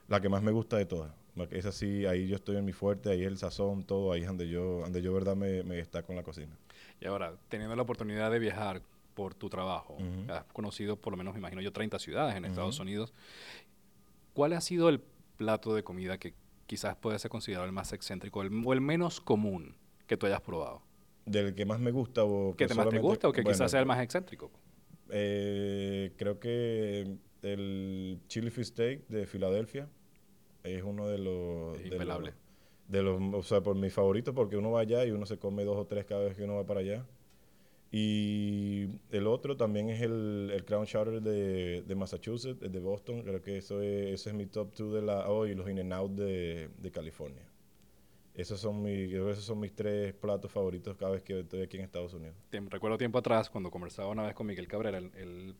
la 0.07 0.21
que 0.21 0.29
más 0.29 0.41
me 0.41 0.51
gusta 0.51 0.77
de 0.77 0.85
todas. 0.85 1.11
Es 1.51 1.65
así, 1.65 2.05
ahí 2.07 2.27
yo 2.27 2.35
estoy 2.35 2.57
en 2.57 2.65
mi 2.65 2.73
fuerte, 2.73 3.11
ahí 3.11 3.21
es 3.21 3.27
el 3.27 3.37
sazón, 3.37 3.83
todo, 3.83 4.11
ahí 4.11 4.21
es 4.21 4.27
donde 4.27 4.49
yo, 4.49 4.79
donde 4.79 5.01
yo 5.01 5.13
verdad 5.13 5.35
me, 5.35 5.61
me 5.63 5.75
destaco 5.75 6.11
en 6.11 6.17
la 6.17 6.23
cocina. 6.23 6.57
Y 6.99 7.05
ahora, 7.05 7.35
teniendo 7.47 7.75
la 7.75 7.83
oportunidad 7.83 8.31
de 8.31 8.39
viajar 8.39 8.81
por 9.17 9.33
tu 9.33 9.49
trabajo. 9.49 9.97
Has 10.29 10.43
conocido 10.53 10.95
por 10.95 11.11
lo 11.11 11.17
menos, 11.17 11.33
me 11.33 11.39
imagino 11.39 11.59
yo, 11.59 11.73
30 11.73 11.97
ciudades 11.97 12.35
en 12.35 12.45
Estados 12.45 12.79
Unidos. 12.79 13.15
¿Cuál 14.35 14.53
ha 14.53 14.61
sido 14.61 14.89
el 14.89 15.01
plato 15.37 15.73
de 15.73 15.83
comida 15.83 16.19
que 16.19 16.35
quizás 16.67 16.95
puede 16.95 17.17
ser 17.17 17.31
considerado 17.31 17.65
el 17.65 17.71
más 17.71 17.93
excéntrico 17.93 18.41
o 18.41 18.73
el 18.73 18.81
menos 18.81 19.19
común 19.19 19.75
que 20.05 20.17
tú 20.17 20.27
hayas 20.27 20.41
probado? 20.41 20.83
¿Del 21.25 21.55
que 21.55 21.65
más 21.65 21.79
me 21.79 21.89
gusta 21.89 22.23
o 22.23 22.55
que, 22.55 22.67
más 22.75 22.89
te 22.89 22.99
gusta 22.99 23.27
o 23.27 23.31
que 23.31 23.43
quizás 23.43 23.71
sea 23.71 23.79
el 23.79 23.87
más 23.87 23.99
excéntrico? 24.03 24.51
Eh, 25.11 26.13
creo 26.17 26.39
que 26.39 27.17
el 27.41 28.19
chili 28.27 28.49
fish 28.49 28.67
steak 28.67 29.07
de 29.07 29.25
Filadelfia 29.25 29.87
es 30.63 30.83
uno 30.83 31.07
de 31.07 31.17
los... 31.17 31.77
de 31.77 32.05
los, 32.05 32.33
de 32.87 33.03
los, 33.03 33.33
o 33.33 33.43
sea, 33.43 33.61
por 33.61 33.75
mi 33.75 33.89
favorito 33.89 34.33
porque 34.33 34.57
uno 34.57 34.71
va 34.71 34.81
allá 34.81 35.05
y 35.05 35.11
uno 35.11 35.25
se 35.25 35.37
come 35.37 35.63
dos 35.63 35.77
o 35.77 35.85
tres 35.85 36.05
cada 36.05 36.25
vez 36.25 36.35
que 36.35 36.43
uno 36.43 36.55
va 36.55 36.65
para 36.65 36.81
allá. 36.81 37.05
Y 37.89 38.99
el 39.11 39.27
otro 39.27 39.55
también 39.55 39.89
es 39.89 40.01
el, 40.01 40.51
el 40.53 40.65
Crown 40.65 40.85
Charter 40.85 41.21
de, 41.21 41.83
de, 41.83 41.95
Massachusetts, 41.95 42.59
de 42.59 42.79
Boston. 42.79 43.23
Creo 43.23 43.41
que 43.41 43.57
eso 43.57 43.81
es, 43.81 44.13
ese 44.13 44.29
es 44.29 44.35
mi 44.35 44.45
top 44.45 44.73
2 44.75 44.93
de 44.93 45.01
la 45.01 45.29
hoy 45.29 45.51
y 45.51 45.55
los 45.55 45.69
In 45.69 45.79
and 45.79 45.93
Out 45.93 46.11
de, 46.11 46.69
de 46.77 46.91
California. 46.91 47.43
Esos 48.37 48.59
son, 48.59 48.83
mis, 48.83 49.11
esos 49.11 49.43
son 49.43 49.59
mis 49.59 49.73
tres 49.73 50.13
platos 50.13 50.51
favoritos 50.51 50.95
cada 50.95 51.11
vez 51.11 51.23
que 51.23 51.39
estoy 51.39 51.63
aquí 51.63 51.77
en 51.77 51.83
Estados 51.83 52.13
Unidos. 52.13 52.35
recuerdo 52.69 52.95
tiempo 52.97 53.17
atrás, 53.17 53.49
cuando 53.49 53.71
conversaba 53.71 54.09
una 54.09 54.23
vez 54.23 54.35
con 54.35 54.45
Miguel 54.45 54.67
Cabrera, 54.67 54.99
el, 54.99 55.55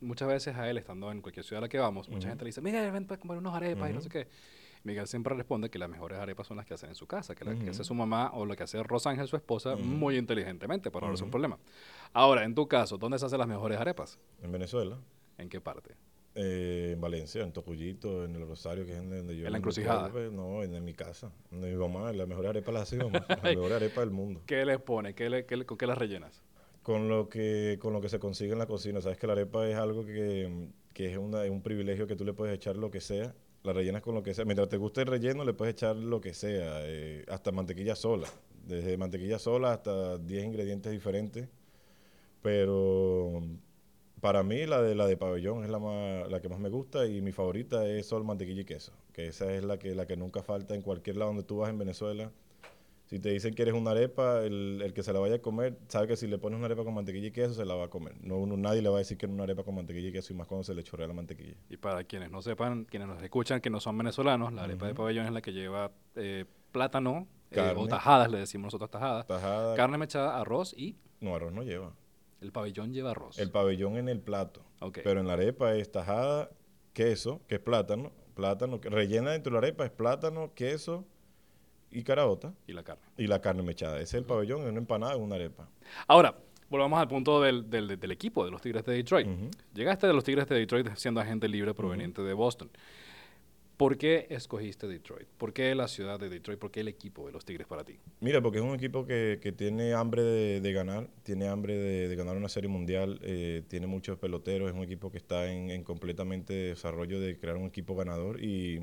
muchas 0.00 0.28
veces 0.28 0.56
a 0.56 0.70
él, 0.70 0.78
estando 0.78 1.10
en 1.10 1.20
cualquier 1.20 1.44
ciudad 1.44 1.58
a 1.58 1.62
la 1.62 1.68
que 1.68 1.78
vamos, 1.78 2.08
mucha 2.08 2.28
gente 2.28 2.44
le 2.44 2.50
dice, 2.50 2.60
Miguel, 2.60 2.92
ven 2.92 3.04
para 3.04 3.20
comer 3.20 3.38
unos 3.38 3.52
arepas 3.52 3.90
y 3.90 3.92
no 3.92 4.00
sé 4.00 4.08
qué. 4.08 4.28
Miguel 4.84 5.08
siempre 5.08 5.34
responde 5.34 5.70
que 5.70 5.78
las 5.80 5.88
mejores 5.88 6.20
arepas 6.20 6.46
son 6.46 6.56
las 6.56 6.66
que 6.66 6.74
hacen 6.74 6.90
en 6.90 6.94
su 6.94 7.08
casa, 7.08 7.34
que 7.34 7.44
las 7.44 7.58
que 7.58 7.70
hace 7.70 7.82
su 7.82 7.94
mamá 7.94 8.30
o 8.32 8.46
lo 8.46 8.54
que 8.54 8.62
hace 8.62 8.80
Rosángel, 8.80 9.26
su 9.26 9.34
esposa, 9.34 9.74
muy 9.74 10.16
inteligentemente 10.16 10.92
para 10.92 11.08
no 11.08 11.14
un 11.14 11.30
problema. 11.30 11.58
Ahora, 12.12 12.44
en 12.44 12.54
tu 12.54 12.68
caso, 12.68 12.96
¿dónde 12.96 13.18
se 13.18 13.26
hacen 13.26 13.40
las 13.40 13.48
mejores 13.48 13.76
arepas? 13.76 14.20
En 14.40 14.52
Venezuela. 14.52 14.98
¿En 15.36 15.48
qué 15.48 15.60
parte? 15.60 15.96
Eh, 16.40 16.92
en 16.92 17.00
Valencia, 17.00 17.42
en 17.42 17.50
Tocuyito, 17.50 18.24
en 18.24 18.36
el 18.36 18.46
Rosario, 18.46 18.86
que 18.86 18.92
es 18.92 18.98
donde 18.98 19.36
yo... 19.36 19.44
¿En 19.44 19.50
la 19.50 19.58
encrucijada? 19.58 20.08
no, 20.30 20.62
en, 20.62 20.84
mi 20.84 20.94
casa. 20.94 21.32
mi 21.50 21.72
mamá, 21.72 22.12
la 22.12 22.26
mejor 22.26 22.46
arepa 22.46 22.70
la 22.70 22.82
hace 22.82 22.96
mamá. 22.96 23.26
la 23.28 23.42
mejor 23.42 23.72
arepa 23.72 24.02
del 24.02 24.12
mundo. 24.12 24.42
¿Qué 24.46 24.64
les 24.64 24.80
pone? 24.80 25.14
¿Qué 25.14 25.28
le, 25.28 25.46
qué, 25.46 25.66
¿Con 25.66 25.76
qué 25.76 25.86
las 25.88 25.98
rellenas? 25.98 26.44
Con 26.84 27.08
lo, 27.08 27.28
que, 27.28 27.78
con 27.80 27.92
lo 27.92 28.00
que 28.00 28.08
se 28.08 28.20
consigue 28.20 28.52
en 28.52 28.60
la 28.60 28.66
cocina. 28.66 29.00
Sabes 29.00 29.18
que 29.18 29.26
la 29.26 29.32
arepa 29.32 29.68
es 29.68 29.74
algo 29.74 30.06
que, 30.06 30.68
que 30.94 31.10
es, 31.10 31.18
una, 31.18 31.44
es 31.44 31.50
un 31.50 31.60
privilegio 31.60 32.06
que 32.06 32.14
tú 32.14 32.24
le 32.24 32.34
puedes 32.34 32.54
echar 32.54 32.76
lo 32.76 32.88
que 32.88 33.00
sea 33.00 33.34
la 33.64 33.72
rellenas 33.72 34.02
con 34.02 34.14
lo 34.14 34.22
que 34.22 34.32
sea. 34.32 34.44
Mientras 34.44 34.68
te 34.68 34.76
guste 34.76 35.00
el 35.00 35.08
relleno, 35.08 35.44
le 35.44 35.54
puedes 35.54 35.74
echar 35.74 35.96
lo 35.96 36.20
que 36.20 36.32
sea, 36.34 36.82
eh, 36.84 37.24
hasta 37.28 37.50
mantequilla 37.50 37.96
sola. 37.96 38.28
Desde 38.64 38.96
mantequilla 38.96 39.40
sola 39.40 39.72
hasta 39.72 40.18
10 40.18 40.44
ingredientes 40.44 40.92
diferentes. 40.92 41.48
Pero 42.42 43.42
para 44.20 44.42
mí 44.42 44.66
la 44.66 44.82
de 44.82 44.94
la 44.94 45.06
de 45.06 45.16
pabellón 45.16 45.64
es 45.64 45.70
la, 45.70 45.78
más, 45.78 46.30
la 46.30 46.40
que 46.40 46.48
más 46.48 46.58
me 46.58 46.68
gusta 46.68 47.06
y 47.06 47.20
mi 47.20 47.32
favorita 47.32 47.86
es 47.86 48.06
sol, 48.06 48.24
mantequilla 48.24 48.62
y 48.62 48.64
queso. 48.64 48.92
Que 49.12 49.26
esa 49.26 49.52
es 49.52 49.64
la 49.64 49.78
que, 49.78 49.94
la 49.94 50.06
que 50.06 50.16
nunca 50.16 50.42
falta 50.42 50.74
en 50.74 50.82
cualquier 50.82 51.16
lado 51.16 51.30
donde 51.30 51.44
tú 51.44 51.58
vas 51.58 51.70
en 51.70 51.78
Venezuela. 51.78 52.30
Si 53.06 53.18
te 53.18 53.30
dicen 53.30 53.54
que 53.54 53.62
eres 53.62 53.72
una 53.72 53.92
arepa, 53.92 54.44
el, 54.44 54.82
el, 54.82 54.92
que 54.92 55.02
se 55.02 55.14
la 55.14 55.18
vaya 55.18 55.36
a 55.36 55.38
comer 55.38 55.78
sabe 55.88 56.08
que 56.08 56.16
si 56.16 56.26
le 56.26 56.36
pones 56.36 56.58
una 56.58 56.66
arepa 56.66 56.84
con 56.84 56.92
mantequilla 56.92 57.28
y 57.28 57.30
queso, 57.30 57.54
se 57.54 57.64
la 57.64 57.74
va 57.74 57.86
a 57.86 57.88
comer. 57.88 58.14
No, 58.20 58.36
uno, 58.36 58.58
nadie 58.58 58.82
le 58.82 58.90
va 58.90 58.96
a 58.96 58.98
decir 58.98 59.16
que 59.16 59.24
es 59.24 59.32
una 59.32 59.44
arepa 59.44 59.62
con 59.62 59.74
mantequilla 59.74 60.08
y 60.08 60.12
queso, 60.12 60.34
y 60.34 60.36
más 60.36 60.46
cuando 60.46 60.62
se 60.62 60.74
le 60.74 60.82
chorrea 60.82 61.08
la 61.08 61.14
mantequilla. 61.14 61.54
Y 61.70 61.78
para 61.78 62.04
quienes 62.04 62.30
no 62.30 62.42
sepan, 62.42 62.84
quienes 62.84 63.08
nos 63.08 63.22
escuchan, 63.22 63.62
que 63.62 63.70
no 63.70 63.80
son 63.80 63.96
venezolanos, 63.96 64.52
la 64.52 64.64
arepa 64.64 64.86
de 64.86 64.94
pabellón 64.94 65.24
es 65.24 65.32
la 65.32 65.40
que 65.40 65.54
lleva 65.54 65.90
eh, 66.16 66.44
plátano, 66.70 67.26
eh, 67.50 67.72
o 67.74 67.88
tajadas, 67.88 68.30
le 68.30 68.40
decimos 68.40 68.66
nosotros 68.66 68.90
tajadas. 68.90 69.26
Tajada. 69.26 69.74
Carne 69.74 69.96
mechada, 69.96 70.38
arroz 70.38 70.74
y... 70.76 70.96
No, 71.20 71.34
arroz 71.34 71.54
no 71.54 71.62
lleva. 71.62 71.94
El 72.40 72.52
pabellón 72.52 72.92
lleva 72.92 73.10
arroz. 73.10 73.38
El 73.38 73.50
pabellón 73.50 73.96
en 73.96 74.08
el 74.08 74.20
plato. 74.20 74.62
Ok. 74.80 75.00
Pero 75.02 75.20
en 75.20 75.26
la 75.26 75.32
arepa 75.34 75.74
es 75.74 75.90
tajada, 75.90 76.50
queso, 76.92 77.40
que 77.48 77.56
es 77.56 77.60
plátano, 77.60 78.12
plátano, 78.34 78.80
que 78.80 78.88
rellena 78.90 79.32
dentro 79.32 79.50
de 79.50 79.60
la 79.60 79.66
arepa 79.66 79.84
es 79.84 79.90
plátano, 79.90 80.52
queso 80.54 81.04
y 81.90 82.02
caraota. 82.02 82.54
Y 82.66 82.72
la 82.72 82.84
carne. 82.84 83.02
Y 83.16 83.26
la 83.26 83.40
carne 83.40 83.62
mechada. 83.62 83.96
Ese 83.96 84.04
es 84.04 84.14
el 84.14 84.24
pabellón, 84.24 84.62
en 84.62 84.68
una 84.68 84.78
empanada 84.78 85.14
en 85.14 85.22
una 85.22 85.34
arepa. 85.34 85.68
Ahora, 86.06 86.36
volvamos 86.68 87.00
al 87.00 87.08
punto 87.08 87.40
del, 87.40 87.68
del, 87.68 87.98
del 87.98 88.10
equipo 88.12 88.44
de 88.44 88.50
los 88.50 88.60
Tigres 88.60 88.84
de 88.84 88.92
Detroit. 88.94 89.26
Llegaste 89.74 90.06
de 90.06 90.12
los 90.12 90.22
Tigres 90.22 90.46
de 90.48 90.56
Detroit 90.56 90.94
siendo 90.94 91.20
agente 91.20 91.48
libre 91.48 91.74
proveniente 91.74 92.22
de 92.22 92.34
Boston. 92.34 92.70
¿Por 93.78 93.96
qué 93.96 94.26
escogiste 94.30 94.88
Detroit? 94.88 95.28
¿Por 95.38 95.52
qué 95.52 95.72
la 95.76 95.86
ciudad 95.86 96.18
de 96.18 96.28
Detroit? 96.28 96.58
¿Por 96.58 96.72
qué 96.72 96.80
el 96.80 96.88
equipo 96.88 97.24
de 97.26 97.32
los 97.32 97.44
Tigres 97.44 97.68
para 97.68 97.84
ti? 97.84 98.00
Mira, 98.18 98.42
porque 98.42 98.58
es 98.58 98.64
un 98.64 98.74
equipo 98.74 99.06
que, 99.06 99.38
que 99.40 99.52
tiene 99.52 99.94
hambre 99.94 100.24
de, 100.24 100.60
de 100.60 100.72
ganar, 100.72 101.08
tiene 101.22 101.46
hambre 101.46 101.76
de, 101.76 102.08
de 102.08 102.16
ganar 102.16 102.36
una 102.36 102.48
serie 102.48 102.68
mundial, 102.68 103.20
eh, 103.22 103.62
tiene 103.68 103.86
muchos 103.86 104.18
peloteros, 104.18 104.68
es 104.68 104.74
un 104.74 104.82
equipo 104.82 105.12
que 105.12 105.18
está 105.18 105.52
en, 105.52 105.70
en 105.70 105.84
completamente 105.84 106.52
desarrollo 106.54 107.20
de 107.20 107.38
crear 107.38 107.56
un 107.56 107.66
equipo 107.66 107.94
ganador 107.94 108.42
y, 108.42 108.82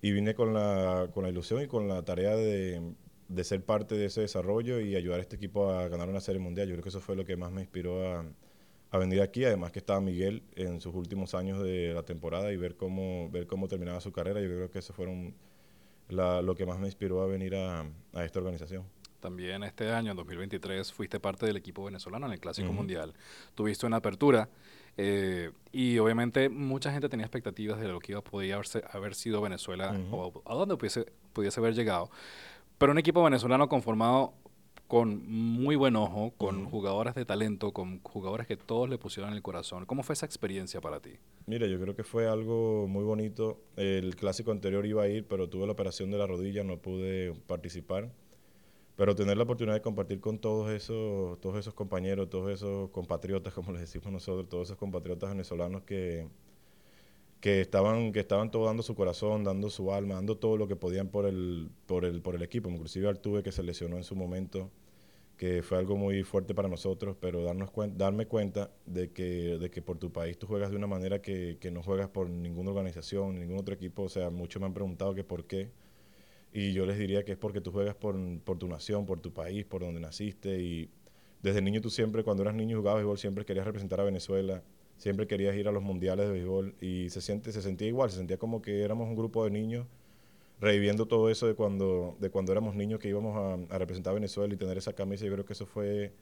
y 0.00 0.12
vine 0.12 0.34
con 0.36 0.54
la, 0.54 1.10
con 1.12 1.24
la 1.24 1.30
ilusión 1.30 1.62
y 1.62 1.66
con 1.66 1.88
la 1.88 2.04
tarea 2.04 2.36
de, 2.36 2.94
de 3.26 3.44
ser 3.44 3.64
parte 3.64 3.96
de 3.96 4.04
ese 4.04 4.20
desarrollo 4.20 4.80
y 4.80 4.94
ayudar 4.94 5.18
a 5.18 5.22
este 5.22 5.34
equipo 5.34 5.70
a 5.70 5.88
ganar 5.88 6.08
una 6.08 6.20
serie 6.20 6.40
mundial. 6.40 6.68
Yo 6.68 6.74
creo 6.74 6.84
que 6.84 6.90
eso 6.90 7.00
fue 7.00 7.16
lo 7.16 7.24
que 7.24 7.36
más 7.36 7.50
me 7.50 7.62
inspiró 7.62 8.06
a, 8.08 8.24
a 8.94 8.98
venir 8.98 9.20
aquí, 9.22 9.44
además 9.44 9.72
que 9.72 9.80
estaba 9.80 10.00
Miguel 10.00 10.44
en 10.54 10.80
sus 10.80 10.94
últimos 10.94 11.34
años 11.34 11.60
de 11.60 11.92
la 11.94 12.04
temporada 12.04 12.52
y 12.52 12.56
ver 12.56 12.76
cómo, 12.76 13.28
ver 13.30 13.48
cómo 13.48 13.66
terminaba 13.66 14.00
su 14.00 14.12
carrera, 14.12 14.40
yo 14.40 14.46
creo 14.46 14.70
que 14.70 14.78
eso 14.78 14.92
fueron 14.92 15.34
la- 16.08 16.42
lo 16.42 16.54
que 16.54 16.64
más 16.64 16.78
me 16.78 16.86
inspiró 16.86 17.20
a 17.22 17.26
venir 17.26 17.56
a, 17.56 17.80
a 18.12 18.24
esta 18.24 18.38
organización. 18.38 18.84
También 19.18 19.64
este 19.64 19.90
año, 19.90 20.12
en 20.12 20.16
2023, 20.16 20.92
fuiste 20.92 21.18
parte 21.18 21.44
del 21.44 21.56
equipo 21.56 21.82
venezolano 21.84 22.26
en 22.26 22.32
el 22.34 22.40
Clásico 22.40 22.68
Ujú. 22.68 22.76
Mundial. 22.76 23.14
Tuviste 23.56 23.84
una 23.84 23.96
apertura 23.96 24.48
eh, 24.96 25.50
y 25.72 25.98
obviamente 25.98 26.48
mucha 26.48 26.92
gente 26.92 27.08
tenía 27.08 27.26
expectativas 27.26 27.80
de 27.80 27.88
lo 27.88 27.98
que 27.98 28.12
iba 28.12 28.20
podía 28.22 28.56
haberse- 28.60 28.84
haber 28.92 29.16
sido 29.16 29.40
Venezuela 29.40 29.90
Ujú. 30.08 30.16
o 30.16 30.42
a 30.44 30.54
dónde 30.54 30.76
pudiese, 30.76 31.06
pudiese 31.32 31.58
haber 31.58 31.74
llegado. 31.74 32.10
Pero 32.78 32.92
un 32.92 32.98
equipo 32.98 33.24
venezolano 33.24 33.68
conformado 33.68 34.34
con 34.94 35.28
muy 35.28 35.74
buen 35.74 35.96
ojo, 35.96 36.32
con 36.36 36.60
Ujú. 36.60 36.70
jugadores 36.70 37.16
de 37.16 37.24
talento, 37.24 37.72
con 37.72 38.00
jugadores 38.04 38.46
que 38.46 38.56
todos 38.56 38.88
le 38.88 38.96
pusieron 38.96 39.32
el 39.32 39.42
corazón. 39.42 39.86
¿Cómo 39.86 40.04
fue 40.04 40.12
esa 40.12 40.24
experiencia 40.24 40.80
para 40.80 41.00
ti? 41.00 41.14
Mira, 41.46 41.66
yo 41.66 41.80
creo 41.80 41.96
que 41.96 42.04
fue 42.04 42.28
algo 42.28 42.86
muy 42.86 43.02
bonito. 43.02 43.58
El 43.74 44.14
clásico 44.14 44.52
anterior 44.52 44.86
iba 44.86 45.02
a 45.02 45.08
ir, 45.08 45.26
pero 45.26 45.48
tuve 45.48 45.66
la 45.66 45.72
operación 45.72 46.12
de 46.12 46.18
la 46.18 46.28
rodilla, 46.28 46.62
no 46.62 46.76
pude 46.76 47.34
participar. 47.48 48.12
Pero 48.94 49.16
tener 49.16 49.36
la 49.36 49.42
oportunidad 49.42 49.74
de 49.74 49.82
compartir 49.82 50.20
con 50.20 50.38
todos 50.38 50.70
esos, 50.70 51.40
todos 51.40 51.58
esos 51.58 51.74
compañeros, 51.74 52.30
todos 52.30 52.52
esos 52.52 52.88
compatriotas, 52.90 53.52
como 53.52 53.72
les 53.72 53.80
decimos 53.80 54.12
nosotros, 54.12 54.48
todos 54.48 54.68
esos 54.68 54.78
compatriotas 54.78 55.28
venezolanos 55.28 55.82
que, 55.82 56.28
que 57.40 57.60
estaban, 57.60 58.12
que 58.12 58.20
estaban 58.20 58.52
todo 58.52 58.66
dando 58.66 58.84
su 58.84 58.94
corazón, 58.94 59.42
dando 59.42 59.70
su 59.70 59.92
alma, 59.92 60.14
dando 60.14 60.36
todo 60.36 60.56
lo 60.56 60.68
que 60.68 60.76
podían 60.76 61.08
por 61.08 61.26
el, 61.26 61.68
por 61.86 62.04
el, 62.04 62.22
por 62.22 62.36
el 62.36 62.42
equipo. 62.44 62.70
Inclusive 62.70 63.08
Artuve 63.08 63.42
que 63.42 63.50
se 63.50 63.64
lesionó 63.64 63.96
en 63.96 64.04
su 64.04 64.14
momento, 64.14 64.70
fue 65.62 65.78
algo 65.78 65.96
muy 65.96 66.22
fuerte 66.24 66.54
para 66.54 66.68
nosotros, 66.68 67.16
pero 67.20 67.42
darnos 67.42 67.70
cuen- 67.70 67.96
darme 67.96 68.26
cuenta 68.26 68.70
de 68.86 69.12
que, 69.12 69.58
de 69.58 69.70
que 69.70 69.82
por 69.82 69.98
tu 69.98 70.12
país 70.12 70.38
tú 70.38 70.46
juegas 70.46 70.70
de 70.70 70.76
una 70.76 70.86
manera 70.86 71.20
que, 71.22 71.58
que 71.60 71.70
no 71.70 71.82
juegas 71.82 72.08
por 72.08 72.30
ninguna 72.30 72.70
organización, 72.70 73.38
ningún 73.40 73.58
otro 73.58 73.74
equipo. 73.74 74.02
O 74.04 74.08
sea, 74.08 74.30
muchos 74.30 74.60
me 74.60 74.66
han 74.66 74.74
preguntado 74.74 75.14
que 75.14 75.24
por 75.24 75.46
qué. 75.46 75.70
Y 76.52 76.72
yo 76.72 76.86
les 76.86 76.98
diría 76.98 77.24
que 77.24 77.32
es 77.32 77.38
porque 77.38 77.60
tú 77.60 77.72
juegas 77.72 77.94
por, 77.96 78.16
por 78.42 78.58
tu 78.58 78.68
nación, 78.68 79.06
por 79.06 79.20
tu 79.20 79.32
país, 79.32 79.64
por 79.64 79.82
donde 79.82 80.00
naciste. 80.00 80.60
Y 80.62 80.90
desde 81.42 81.62
niño 81.62 81.80
tú 81.80 81.90
siempre, 81.90 82.24
cuando 82.24 82.42
eras 82.42 82.54
niño 82.54 82.78
jugabas 82.78 83.00
béisbol, 83.00 83.18
siempre 83.18 83.44
querías 83.44 83.66
representar 83.66 84.00
a 84.00 84.04
Venezuela, 84.04 84.62
siempre 84.98 85.26
querías 85.26 85.56
ir 85.56 85.68
a 85.68 85.72
los 85.72 85.82
mundiales 85.82 86.26
de 86.26 86.32
béisbol. 86.32 86.76
Y 86.80 87.10
se, 87.10 87.20
siente, 87.20 87.52
se 87.52 87.62
sentía 87.62 87.88
igual, 87.88 88.10
se 88.10 88.18
sentía 88.18 88.38
como 88.38 88.62
que 88.62 88.82
éramos 88.82 89.08
un 89.08 89.16
grupo 89.16 89.44
de 89.44 89.50
niños 89.50 89.86
reviviendo 90.60 91.06
todo 91.06 91.30
eso 91.30 91.46
de 91.46 91.54
cuando, 91.54 92.16
de 92.20 92.30
cuando 92.30 92.52
éramos 92.52 92.74
niños 92.74 93.00
que 93.00 93.08
íbamos 93.08 93.68
a, 93.70 93.78
representar 93.78 94.12
a 94.12 94.14
Venezuela 94.14 94.54
y 94.54 94.56
tener 94.56 94.78
esa 94.78 94.92
camisa. 94.92 95.24
Yo 95.24 95.32
creo 95.32 95.44
que 95.44 95.52
eso 95.52 95.66
fue 95.66 96.12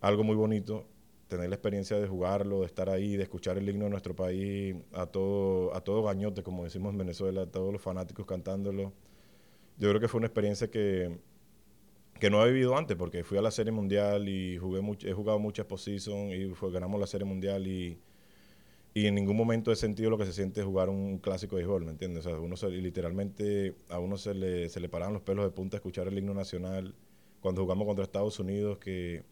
algo 0.00 0.24
muy 0.24 0.36
bonito, 0.36 0.86
tener 1.28 1.48
la 1.48 1.56
experiencia 1.56 1.98
de 1.98 2.06
jugarlo, 2.06 2.60
de 2.60 2.66
estar 2.66 2.90
ahí, 2.90 3.16
de 3.16 3.22
escuchar 3.22 3.58
el 3.58 3.68
himno 3.68 3.84
de 3.84 3.90
nuestro 3.90 4.14
país 4.14 4.76
a 4.92 5.06
todo, 5.06 5.74
a 5.74 5.80
todo 5.82 6.02
gañote, 6.02 6.42
como 6.42 6.64
decimos 6.64 6.92
en 6.92 6.98
Venezuela, 6.98 7.42
a 7.42 7.46
todos 7.46 7.72
los 7.72 7.82
fanáticos 7.82 8.26
cantándolo. 8.26 8.92
Yo 9.78 9.88
creo 9.88 10.00
que 10.00 10.08
fue 10.08 10.18
una 10.18 10.26
experiencia 10.28 10.70
que, 10.70 11.18
que 12.20 12.30
no 12.30 12.44
he 12.44 12.52
vivido 12.52 12.76
antes, 12.76 12.96
porque 12.96 13.24
fui 13.24 13.38
a 13.38 13.42
la 13.42 13.50
Serie 13.50 13.72
Mundial 13.72 14.28
y 14.28 14.58
jugué 14.58 14.80
he 15.08 15.12
jugado 15.12 15.38
muchas 15.38 15.66
positions 15.66 16.32
y 16.34 16.52
ganamos 16.70 17.00
la 17.00 17.06
Serie 17.06 17.24
Mundial 17.24 17.66
y, 17.66 17.98
y 18.94 19.06
en 19.06 19.14
ningún 19.16 19.36
momento 19.36 19.72
he 19.72 19.76
sentido 19.76 20.08
lo 20.10 20.18
que 20.18 20.24
se 20.26 20.32
siente 20.32 20.62
jugar 20.62 20.88
un 20.88 21.18
clásico 21.18 21.56
de 21.56 21.62
béisbol, 21.62 21.84
¿me 21.84 21.90
entiendes? 21.90 22.24
O 22.26 22.30
sea, 22.30 22.38
uno 22.38 22.56
se- 22.56 22.70
literalmente 22.70 23.74
a 23.88 23.98
uno 23.98 24.16
se 24.16 24.34
le, 24.34 24.68
se 24.68 24.80
le 24.80 24.88
paraban 24.88 25.14
los 25.14 25.22
pelos 25.22 25.44
de 25.44 25.50
punta 25.50 25.76
escuchar 25.76 26.06
el 26.08 26.16
himno 26.18 26.32
nacional. 26.34 26.94
Cuando 27.40 27.62
jugamos 27.62 27.86
contra 27.86 28.04
Estados 28.04 28.38
Unidos, 28.38 28.78
que, 28.78 29.24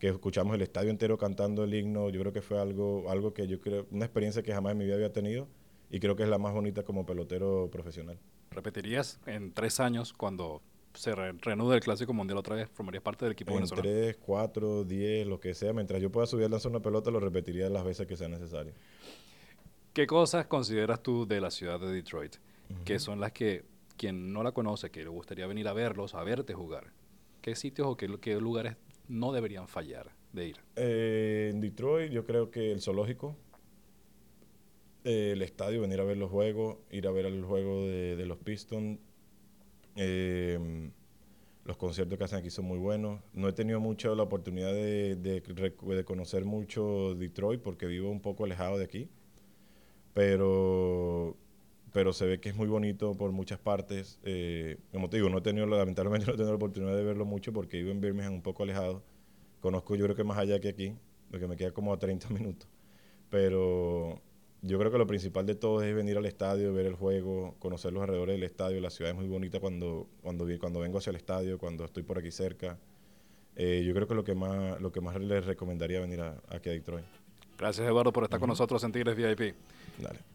que 0.00 0.08
escuchamos 0.08 0.54
el 0.56 0.62
estadio 0.62 0.90
entero 0.90 1.16
cantando 1.16 1.62
el 1.64 1.72
himno, 1.74 2.10
yo 2.10 2.20
creo 2.20 2.32
que 2.32 2.42
fue 2.42 2.60
algo, 2.60 3.08
algo 3.10 3.32
que 3.32 3.46
yo 3.46 3.60
creo, 3.60 3.86
una 3.92 4.04
experiencia 4.04 4.42
que 4.42 4.52
jamás 4.52 4.72
en 4.72 4.78
mi 4.78 4.84
vida 4.84 4.96
había 4.96 5.12
tenido 5.12 5.46
y 5.90 6.00
creo 6.00 6.16
que 6.16 6.24
es 6.24 6.28
la 6.28 6.38
más 6.38 6.52
bonita 6.52 6.82
como 6.82 7.06
pelotero 7.06 7.68
profesional. 7.70 8.18
¿Repetirías 8.50 9.20
en 9.26 9.52
tres 9.52 9.78
años 9.80 10.12
cuando 10.12 10.60
se 10.94 11.14
re- 11.14 11.32
reanude 11.32 11.76
el 11.76 11.80
Clásico 11.82 12.12
Mundial 12.12 12.38
otra 12.38 12.56
vez? 12.56 12.68
¿Formarías 12.72 13.02
parte 13.02 13.24
del 13.24 13.32
equipo 13.32 13.50
En 13.50 13.56
venezolano? 13.56 13.82
3, 13.82 14.16
4, 14.18 14.84
10, 14.84 15.26
lo 15.26 15.40
que 15.40 15.54
sea, 15.54 15.72
mientras 15.72 16.00
yo 16.00 16.10
pueda 16.10 16.26
subir 16.26 16.46
a 16.46 16.48
lanzar 16.48 16.70
una 16.70 16.80
pelota, 16.80 17.10
lo 17.10 17.20
repetiría 17.20 17.68
las 17.68 17.84
veces 17.84 18.06
que 18.06 18.16
sea 18.16 18.28
necesario. 18.28 18.72
¿Qué 19.92 20.06
cosas 20.06 20.46
consideras 20.46 21.02
tú 21.02 21.26
de 21.26 21.40
la 21.40 21.50
ciudad 21.50 21.78
de 21.80 21.86
Detroit 21.92 22.36
que 22.84 22.98
son 22.98 23.20
las 23.20 23.30
que 23.32 23.64
quien 23.96 24.32
no 24.32 24.42
la 24.42 24.52
conoce, 24.52 24.90
que 24.90 25.02
le 25.04 25.08
gustaría 25.08 25.46
venir 25.46 25.68
a 25.68 25.72
verlos, 25.72 26.14
a 26.14 26.24
verte 26.24 26.54
jugar? 26.54 26.92
¿Qué 27.42 27.54
sitios 27.54 27.86
o 27.86 27.96
qué, 27.96 28.08
qué 28.20 28.40
lugares 28.40 28.76
no 29.06 29.32
deberían 29.32 29.68
fallar 29.68 30.10
de 30.32 30.48
ir? 30.48 30.56
Eh, 30.76 31.50
en 31.52 31.60
Detroit 31.60 32.10
yo 32.10 32.24
creo 32.24 32.50
que 32.50 32.72
el 32.72 32.80
zoológico, 32.80 33.36
eh, 35.04 35.32
el 35.32 35.42
estadio, 35.42 35.80
venir 35.82 36.00
a 36.00 36.04
ver 36.04 36.16
los 36.16 36.30
juegos, 36.30 36.78
ir 36.90 37.06
a 37.06 37.10
ver 37.10 37.26
el 37.26 37.44
juego 37.44 37.82
de, 37.86 38.16
de 38.16 38.26
los 38.26 38.38
Pistons. 38.38 38.98
Eh, 39.96 40.90
los 41.64 41.76
conciertos 41.76 42.18
que 42.18 42.24
hacen 42.24 42.38
aquí 42.40 42.50
son 42.50 42.66
muy 42.66 42.78
buenos. 42.78 43.22
No 43.34 43.48
he 43.48 43.52
tenido 43.52 43.80
mucho 43.80 44.14
la 44.14 44.24
oportunidad 44.24 44.72
de, 44.72 45.16
de 45.16 45.40
de 45.42 46.04
conocer 46.04 46.44
mucho 46.44 47.14
Detroit 47.16 47.62
porque 47.62 47.86
vivo 47.86 48.10
un 48.10 48.20
poco 48.22 48.44
alejado 48.44 48.78
de 48.78 48.84
aquí. 48.84 49.10
Pero, 50.12 51.36
pero 51.92 52.12
se 52.12 52.26
ve 52.26 52.40
que 52.40 52.50
es 52.50 52.56
muy 52.56 52.68
bonito 52.68 53.14
por 53.16 53.32
muchas 53.32 53.58
partes. 53.58 54.18
Eh, 54.24 54.78
como 54.92 55.10
te 55.10 55.16
digo, 55.16 55.28
no 55.28 55.38
he 55.38 55.42
tenido, 55.42 55.66
la- 55.66 55.78
lamentablemente 55.78 56.26
no 56.26 56.32
he 56.34 56.36
tenido 56.36 56.50
la 56.52 56.56
oportunidad 56.56 56.96
de 56.96 57.04
verlo 57.04 57.24
mucho 57.24 57.52
porque 57.52 57.78
vivo 57.78 57.90
en 57.90 58.00
Birmingham 58.00 58.34
un 58.34 58.42
poco 58.42 58.62
alejado. 58.62 59.02
Conozco 59.60 59.96
yo 59.96 60.04
creo 60.04 60.16
que 60.16 60.24
más 60.24 60.38
allá 60.38 60.60
que 60.60 60.68
aquí, 60.70 60.96
porque 61.30 61.46
me 61.48 61.56
queda 61.56 61.72
como 61.72 61.92
a 61.92 61.98
30 61.98 62.28
minutos. 62.30 62.68
Pero 63.30 64.20
yo 64.66 64.78
creo 64.78 64.90
que 64.90 64.96
lo 64.96 65.06
principal 65.06 65.44
de 65.44 65.54
todo 65.54 65.82
es 65.82 65.94
venir 65.94 66.16
al 66.16 66.24
estadio, 66.24 66.72
ver 66.72 66.86
el 66.86 66.94
juego, 66.94 67.54
conocer 67.58 67.92
los 67.92 68.02
alrededores 68.02 68.36
del 68.36 68.44
estadio. 68.44 68.80
La 68.80 68.88
ciudad 68.88 69.10
es 69.10 69.16
muy 69.16 69.28
bonita 69.28 69.60
cuando, 69.60 70.08
cuando, 70.22 70.46
cuando 70.58 70.80
vengo 70.80 70.98
hacia 70.98 71.10
el 71.10 71.16
estadio, 71.16 71.58
cuando 71.58 71.84
estoy 71.84 72.02
por 72.02 72.18
aquí 72.18 72.30
cerca. 72.30 72.78
Eh, 73.56 73.84
yo 73.86 73.92
creo 73.94 74.08
que 74.08 74.14
lo 74.14 74.24
que 74.24 74.34
más, 74.34 74.80
lo 74.80 74.90
que 74.90 75.02
más 75.02 75.20
les 75.20 75.44
recomendaría 75.44 76.00
venir 76.00 76.22
a, 76.22 76.40
aquí 76.48 76.70
a 76.70 76.72
Detroit. 76.72 77.04
Gracias, 77.58 77.86
Eduardo, 77.86 78.10
por 78.12 78.24
estar 78.24 78.40
con 78.40 78.48
nosotros 78.48 78.82
en 78.84 78.92
Tigres 78.92 79.14
VIP. 79.14 79.54
Dale. 79.98 80.33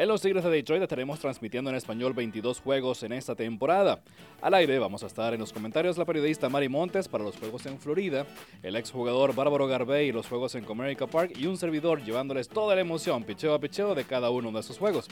En 0.00 0.08
los 0.08 0.22
Tigres 0.22 0.42
de 0.42 0.48
Detroit 0.48 0.80
estaremos 0.80 1.20
transmitiendo 1.20 1.68
en 1.68 1.76
español 1.76 2.14
22 2.14 2.62
juegos 2.62 3.02
en 3.02 3.12
esta 3.12 3.34
temporada. 3.34 4.00
Al 4.40 4.54
aire 4.54 4.78
vamos 4.78 5.02
a 5.02 5.06
estar 5.06 5.34
en 5.34 5.40
los 5.40 5.52
comentarios 5.52 5.98
la 5.98 6.06
periodista 6.06 6.48
Mari 6.48 6.70
Montes 6.70 7.06
para 7.06 7.22
los 7.22 7.36
juegos 7.36 7.66
en 7.66 7.78
Florida, 7.78 8.24
el 8.62 8.76
exjugador 8.76 9.34
Bárbaro 9.34 9.66
Garbey 9.66 10.08
y 10.08 10.12
los 10.12 10.26
juegos 10.26 10.54
en 10.54 10.64
Comerica 10.64 11.06
Park 11.06 11.32
y 11.36 11.44
un 11.44 11.58
servidor 11.58 12.02
llevándoles 12.02 12.48
toda 12.48 12.74
la 12.74 12.80
emoción, 12.80 13.24
picheo 13.24 13.52
a 13.52 13.60
picheo, 13.60 13.94
de 13.94 14.04
cada 14.04 14.30
uno 14.30 14.50
de 14.52 14.60
esos 14.60 14.78
juegos. 14.78 15.06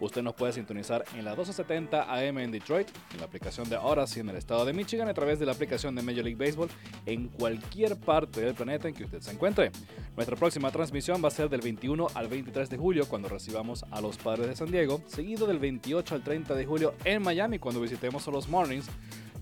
Usted 0.00 0.22
nos 0.22 0.34
puede 0.34 0.52
sintonizar 0.52 1.04
en 1.14 1.24
la 1.24 1.30
1270 1.30 2.12
AM 2.12 2.38
en 2.38 2.50
Detroit, 2.50 2.88
en 3.12 3.20
la 3.20 3.26
aplicación 3.26 3.68
de 3.68 3.76
Odyssey 3.76 4.20
en 4.20 4.28
el 4.28 4.36
estado 4.36 4.64
de 4.64 4.72
Michigan, 4.72 5.08
a 5.08 5.14
través 5.14 5.38
de 5.38 5.46
la 5.46 5.52
aplicación 5.52 5.94
de 5.94 6.02
Major 6.02 6.24
League 6.24 6.36
Baseball 6.36 6.68
en 7.06 7.28
cualquier 7.28 7.96
parte 7.96 8.40
del 8.40 8.54
planeta 8.54 8.88
en 8.88 8.94
que 8.94 9.04
usted 9.04 9.20
se 9.20 9.32
encuentre. 9.32 9.70
Nuestra 10.14 10.36
próxima 10.36 10.70
transmisión 10.70 11.22
va 11.22 11.28
a 11.28 11.30
ser 11.30 11.48
del 11.48 11.60
21 11.60 12.08
al 12.14 12.28
23 12.28 12.68
de 12.68 12.76
julio 12.76 13.06
cuando 13.08 13.28
recibamos 13.28 13.84
a 13.90 14.00
los 14.00 14.18
Padres 14.18 14.48
de 14.48 14.56
San 14.56 14.70
Diego, 14.70 15.00
seguido 15.06 15.46
del 15.46 15.58
28 15.58 16.14
al 16.14 16.22
30 16.22 16.54
de 16.54 16.66
julio 16.66 16.94
en 17.04 17.22
Miami 17.22 17.58
cuando 17.58 17.80
visitemos 17.80 18.26
a 18.28 18.30
los 18.30 18.48
Mornings 18.48 18.86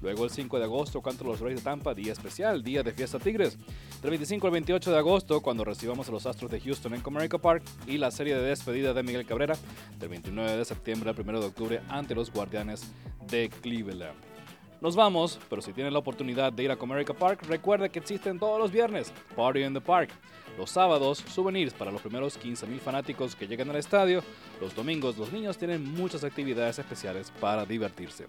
Luego 0.03 0.25
el 0.25 0.31
5 0.31 0.59
de 0.59 0.65
agosto 0.65 1.01
contra 1.01 1.27
los 1.27 1.41
Rays 1.41 1.57
de 1.57 1.63
Tampa, 1.63 1.95
día 1.95 2.13
especial, 2.13 2.63
día 2.63 2.83
de 2.83 2.93
fiesta 2.93 3.19
Tigres. 3.19 3.59
Del 4.03 4.11
25 4.11 4.47
al 4.47 4.53
28 4.53 4.91
de 4.91 4.99
agosto, 4.99 5.41
cuando 5.41 5.65
recibamos 5.65 6.09
a 6.09 6.13
los 6.13 6.27
Astros 6.27 6.51
de 6.51 6.61
Houston 6.61 6.95
en 6.95 7.01
Comerica 7.01 7.39
Park 7.39 7.63
y 7.87 7.99
la 7.99 8.11
serie 8.11 8.35
de 8.37 8.43
despedida 8.43 8.93
de 8.93 9.03
Miguel 9.03 9.27
Cabrera. 9.27 9.57
Del 9.99 10.09
29 10.11 10.57
de 10.57 10.65
septiembre 10.65 11.11
al 11.11 11.21
1 11.21 11.41
de 11.41 11.47
octubre 11.47 11.81
ante 11.89 12.15
los 12.15 12.33
Guardianes 12.33 12.93
de 13.31 13.49
Cleveland. 13.49 14.35
Nos 14.81 14.97
vamos, 14.97 15.39
pero 15.49 15.63
si 15.63 15.73
tiene 15.73 15.91
la 15.91 15.99
oportunidad 15.99 16.53
de 16.53 16.65
ir 16.65 16.71
a 16.71 16.77
Comerica 16.77 17.15
Park, 17.15 17.45
recuerde 17.49 17.89
que 17.89 17.99
existen 17.99 18.39
todos 18.39 18.59
los 18.59 18.71
viernes 18.71 19.13
Party 19.35 19.63
in 19.63 19.73
the 19.73 19.81
Park. 19.81 20.11
Los 20.57 20.71
sábados, 20.71 21.25
souvenirs 21.29 21.75
para 21.75 21.91
los 21.91 22.01
primeros 22.01 22.39
15.000 22.41 22.79
fanáticos 22.79 23.35
que 23.35 23.47
llegan 23.47 23.71
al 23.71 23.77
estadio. 23.77 24.23
Los 24.61 24.75
domingos, 24.75 25.17
los 25.17 25.33
niños 25.33 25.59
tienen 25.59 25.85
muchas 25.85 26.25
actividades 26.25 26.79
especiales 26.79 27.33
para 27.41 27.67
divertirse. 27.67 28.27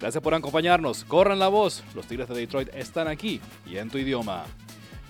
Gracias 0.00 0.22
por 0.22 0.34
acompañarnos. 0.34 1.04
Corran 1.04 1.38
la 1.38 1.48
voz. 1.48 1.84
Los 1.94 2.06
Tigres 2.06 2.28
de 2.28 2.34
Detroit 2.34 2.68
están 2.74 3.08
aquí 3.08 3.40
y 3.66 3.76
en 3.76 3.90
tu 3.90 3.98
idioma. 3.98 4.44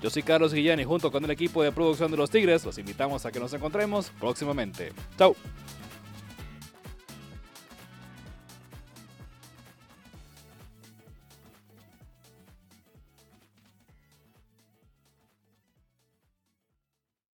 Yo 0.03 0.11
soy 0.11 0.23
Carlos 0.23 0.55
Guillén 0.55 0.79
y 0.79 0.85
junto 0.85 1.11
con 1.11 1.25
el 1.25 1.31
equipo 1.31 1.63
de 1.63 1.73
producción 1.73 2.11
de 2.11 2.17
los 2.17 2.31
Tigres 2.31 2.65
los 2.65 2.79
invitamos 2.79 3.27
a 3.27 3.33
que 3.33 3.41
nos 3.41 3.53
encontremos 3.53 4.11
próximamente. 4.19 4.93
Chao. 5.17 5.35